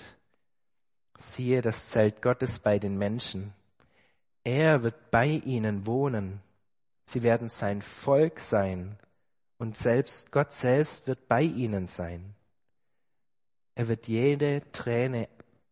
Siehe 1.18 1.62
das 1.62 1.90
Zelt 1.90 2.22
Gottes 2.22 2.60
bei 2.60 2.80
den 2.80 2.98
Menschen. 2.98 3.54
Er 4.46 4.84
wird 4.84 5.12
bei 5.12 5.28
ihnen 5.28 5.86
wohnen. 5.86 6.40
Sie 7.04 7.24
werden 7.24 7.50
sein 7.50 7.82
Volk 7.82 8.40
sein 8.40 8.98
und 9.58 9.76
selbst 9.76 10.32
Gott 10.32 10.54
selbst 10.54 11.08
wird 11.08 11.28
bei 11.28 11.42
ihnen 11.42 11.88
sein. 11.88 12.36
Er 13.76 13.90
wird 13.90 14.08
jede 14.08 14.62
Träne 14.72 15.28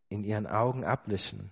in 0.09 0.25
ihren 0.25 0.47
Augen 0.47 0.83
abwischen. 0.83 1.49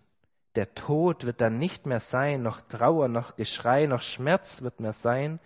Der 0.56 0.76
Tod 0.76 1.26
wird 1.26 1.42
dann 1.42 1.58
nicht 1.58 1.86
mehr 1.86 2.00
sein, 2.00 2.44
noch 2.44 2.62
Trauer, 2.62 3.08
noch 3.08 3.36
Geschrei, 3.36 3.86
noch 3.88 4.02
Schmerz 4.02 4.62
wird 4.62 4.80
mehr 4.80 4.94
sein, 4.94 5.39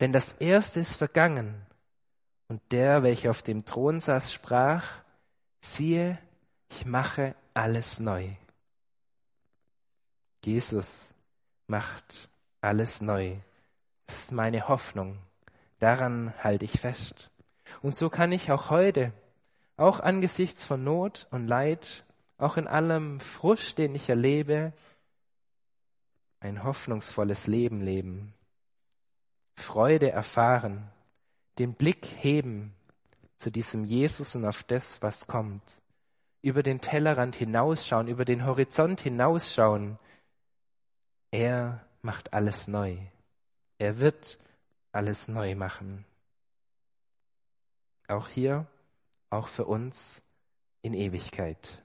denn 0.00 0.12
das 0.12 0.32
Erste 0.32 0.80
ist 0.80 0.96
vergangen. 0.96 1.66
Und 2.46 2.62
der, 2.70 3.02
welcher 3.02 3.30
auf 3.30 3.42
dem 3.42 3.64
Thron 3.64 4.00
saß, 4.00 4.32
sprach, 4.32 4.86
siehe, 5.60 6.18
ich 6.70 6.86
mache 6.86 7.34
alles 7.52 7.98
neu. 7.98 8.30
Jesus 10.44 11.14
macht 11.66 12.28
alles 12.60 13.02
neu. 13.02 13.36
Das 14.06 14.18
ist 14.18 14.32
meine 14.32 14.68
Hoffnung. 14.68 15.18
Daran 15.80 16.32
halte 16.42 16.64
ich 16.64 16.80
fest. 16.80 17.30
Und 17.82 17.94
so 17.94 18.08
kann 18.08 18.32
ich 18.32 18.50
auch 18.50 18.70
heute, 18.70 19.12
auch 19.76 20.00
angesichts 20.00 20.64
von 20.64 20.82
Not 20.82 21.26
und 21.30 21.46
Leid, 21.46 22.04
auch 22.38 22.56
in 22.56 22.66
allem 22.66 23.20
Frust, 23.20 23.78
den 23.78 23.94
ich 23.94 24.08
erlebe, 24.08 24.72
ein 26.40 26.62
hoffnungsvolles 26.62 27.48
Leben 27.48 27.80
leben, 27.82 28.32
Freude 29.56 30.10
erfahren, 30.12 30.88
den 31.58 31.74
Blick 31.74 32.06
heben 32.06 32.72
zu 33.38 33.50
diesem 33.50 33.84
Jesus 33.84 34.36
und 34.36 34.44
auf 34.44 34.62
das, 34.62 35.02
was 35.02 35.26
kommt, 35.26 35.82
über 36.40 36.62
den 36.62 36.80
Tellerrand 36.80 37.34
hinausschauen, 37.34 38.06
über 38.06 38.24
den 38.24 38.46
Horizont 38.46 39.00
hinausschauen. 39.00 39.98
Er 41.32 41.84
macht 42.02 42.32
alles 42.32 42.68
neu. 42.68 42.96
Er 43.78 43.98
wird 43.98 44.38
alles 44.92 45.26
neu 45.26 45.56
machen. 45.56 46.04
Auch 48.06 48.28
hier, 48.28 48.66
auch 49.30 49.48
für 49.48 49.64
uns 49.66 50.22
in 50.82 50.94
Ewigkeit. 50.94 51.84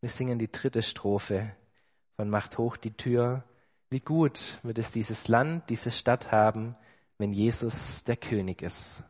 Wir 0.00 0.08
singen 0.08 0.38
die 0.38 0.50
dritte 0.50 0.82
Strophe 0.82 1.50
von 2.16 2.30
Macht 2.30 2.56
hoch 2.56 2.76
die 2.76 2.92
Tür. 2.92 3.42
Wie 3.90 4.00
gut 4.00 4.58
wird 4.62 4.78
es 4.78 4.92
dieses 4.92 5.26
Land, 5.26 5.70
diese 5.70 5.90
Stadt 5.90 6.30
haben, 6.30 6.76
wenn 7.18 7.32
Jesus 7.32 8.04
der 8.04 8.16
König 8.16 8.62
ist. 8.62 9.02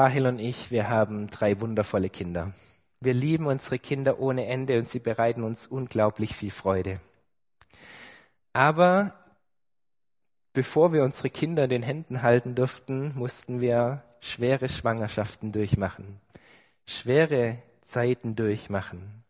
Rahel 0.00 0.26
und 0.26 0.38
ich, 0.38 0.70
wir 0.70 0.88
haben 0.88 1.26
drei 1.26 1.60
wundervolle 1.60 2.08
Kinder. 2.08 2.54
Wir 3.00 3.12
lieben 3.12 3.44
unsere 3.44 3.78
Kinder 3.78 4.18
ohne 4.18 4.46
Ende 4.46 4.78
und 4.78 4.88
sie 4.88 4.98
bereiten 4.98 5.44
uns 5.44 5.66
unglaublich 5.66 6.34
viel 6.34 6.50
Freude. 6.50 7.02
Aber 8.54 9.12
bevor 10.54 10.94
wir 10.94 11.02
unsere 11.02 11.28
Kinder 11.28 11.64
in 11.64 11.70
den 11.70 11.82
Händen 11.82 12.22
halten 12.22 12.54
durften, 12.54 13.14
mussten 13.14 13.60
wir 13.60 14.02
schwere 14.20 14.70
Schwangerschaften 14.70 15.52
durchmachen, 15.52 16.18
schwere 16.86 17.58
Zeiten 17.82 18.36
durchmachen. 18.36 19.22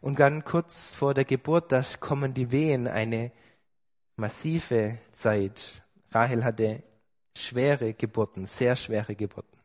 Und 0.00 0.18
dann 0.18 0.44
kurz 0.44 0.92
vor 0.92 1.14
der 1.14 1.24
Geburt, 1.24 1.70
da 1.70 1.84
kommen 2.00 2.34
die 2.34 2.50
Wehen, 2.50 2.88
eine 2.88 3.30
massive 4.16 4.98
Zeit. 5.12 5.84
Rahel 6.10 6.42
hatte 6.42 6.82
schwere 7.36 7.94
Geburten, 7.94 8.46
sehr 8.46 8.74
schwere 8.74 9.14
Geburten 9.14 9.56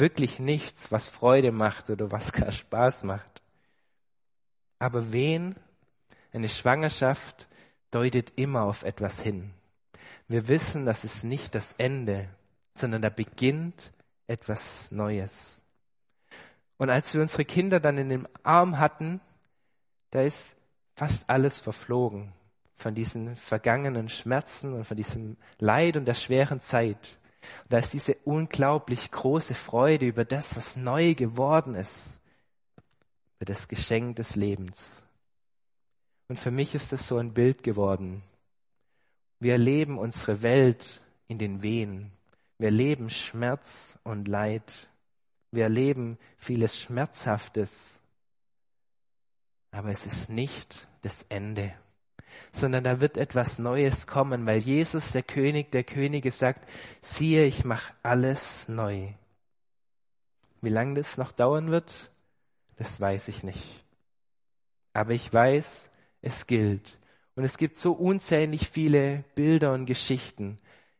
wirklich 0.00 0.38
nichts, 0.38 0.90
was 0.92 1.08
Freude 1.08 1.52
macht 1.52 1.90
oder 1.90 2.10
was 2.10 2.32
gar 2.32 2.52
Spaß 2.52 3.04
macht. 3.04 3.42
Aber 4.78 5.12
wen 5.12 5.56
eine 6.32 6.48
Schwangerschaft 6.48 7.48
deutet 7.90 8.32
immer 8.36 8.62
auf 8.62 8.82
etwas 8.82 9.20
hin. 9.20 9.52
Wir 10.28 10.46
wissen, 10.48 10.84
das 10.84 11.04
ist 11.04 11.24
nicht 11.24 11.54
das 11.54 11.72
Ende, 11.78 12.28
sondern 12.74 13.02
da 13.02 13.08
beginnt 13.08 13.92
etwas 14.26 14.92
Neues. 14.92 15.60
Und 16.76 16.90
als 16.90 17.14
wir 17.14 17.22
unsere 17.22 17.44
Kinder 17.44 17.80
dann 17.80 17.98
in 17.98 18.08
dem 18.08 18.28
Arm 18.42 18.78
hatten, 18.78 19.20
da 20.10 20.22
ist 20.22 20.56
fast 20.94 21.28
alles 21.28 21.60
verflogen 21.60 22.32
von 22.76 22.94
diesen 22.94 23.34
vergangenen 23.34 24.08
Schmerzen 24.08 24.72
und 24.74 24.84
von 24.84 24.96
diesem 24.96 25.36
Leid 25.58 25.96
und 25.96 26.04
der 26.04 26.14
schweren 26.14 26.60
Zeit. 26.60 27.17
Und 27.40 27.72
da 27.72 27.78
ist 27.78 27.92
diese 27.92 28.14
unglaublich 28.24 29.10
große 29.10 29.54
Freude 29.54 30.06
über 30.06 30.24
das, 30.24 30.56
was 30.56 30.76
neu 30.76 31.14
geworden 31.14 31.74
ist, 31.74 32.20
über 33.36 33.46
das 33.46 33.68
Geschenk 33.68 34.16
des 34.16 34.36
Lebens. 34.36 35.02
Und 36.28 36.38
für 36.38 36.50
mich 36.50 36.74
ist 36.74 36.92
das 36.92 37.08
so 37.08 37.16
ein 37.18 37.32
Bild 37.32 37.62
geworden. 37.62 38.22
Wir 39.40 39.52
erleben 39.52 39.98
unsere 39.98 40.42
Welt 40.42 41.02
in 41.26 41.38
den 41.38 41.62
Wehen. 41.62 42.12
Wir 42.58 42.68
erleben 42.68 43.08
Schmerz 43.08 43.98
und 44.02 44.28
Leid. 44.28 44.90
Wir 45.52 45.64
erleben 45.64 46.18
vieles 46.36 46.78
Schmerzhaftes. 46.78 48.00
Aber 49.70 49.90
es 49.90 50.06
ist 50.06 50.28
nicht 50.28 50.86
das 51.02 51.22
Ende, 51.28 51.72
sondern 52.52 52.84
da 52.84 53.00
wird 53.00 53.16
etwas 53.16 53.58
Neues 53.58 54.06
kommen, 54.06 54.46
weil 54.46 54.58
Jesus, 54.58 55.12
der 55.12 55.22
König 55.22 55.70
der 55.72 55.84
Könige, 55.84 56.30
sagt, 56.30 56.68
siehe, 57.00 57.44
ich 57.44 57.64
mache 57.64 57.92
alles 58.02 58.68
neu. 58.68 59.08
Wie 60.60 60.70
lange 60.70 60.94
das 60.94 61.18
noch 61.18 61.32
dauern 61.32 61.70
wird, 61.70 62.10
das 62.76 63.00
weiß 63.00 63.28
ich 63.28 63.42
nicht. 63.42 63.84
Aber 64.92 65.12
ich 65.12 65.32
weiß, 65.32 65.90
es 66.22 66.46
gilt. 66.46 66.98
Und 67.36 67.44
es 67.44 67.56
gibt 67.56 67.76
so 67.76 67.92
unzählig 67.92 68.68
viele 68.68 69.24
Bilder 69.34 69.72
und 69.72 69.86
Geschichten 69.86 70.58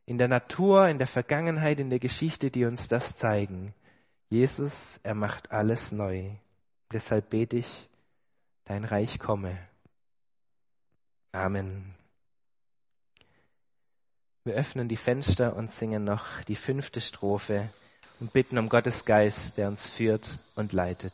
in 0.09 0.17
der 0.17 0.27
Natur, 0.27 0.87
in 0.87 0.97
der 0.97 1.05
Vergangenheit, 1.05 1.79
in 1.79 1.91
der 1.91 1.99
Geschichte, 1.99 2.49
die 2.49 2.65
uns 2.65 2.87
das 2.87 3.15
zeigen. 3.15 3.75
Jesus, 4.29 4.99
er 5.03 5.13
macht 5.13 5.51
alles 5.51 5.91
neu. 5.91 6.31
Deshalb 6.91 7.29
bete 7.29 7.57
ich, 7.57 7.87
dein 8.65 8.85
Reich 8.85 9.19
komme. 9.19 9.55
Amen. 11.31 11.95
Wir 14.45 14.55
öffnen 14.55 14.87
die 14.87 14.97
Fenster 14.97 15.55
und 15.55 15.69
singen 15.69 16.03
noch 16.03 16.41
die 16.47 16.55
fünfte 16.55 17.01
Strophe 17.01 17.69
und 18.19 18.33
bitten 18.33 18.57
um 18.57 18.67
Gottes 18.67 19.05
Geist, 19.05 19.57
der 19.57 19.67
uns 19.67 19.89
führt 19.89 20.39
und 20.55 20.73
leitet. 20.73 21.13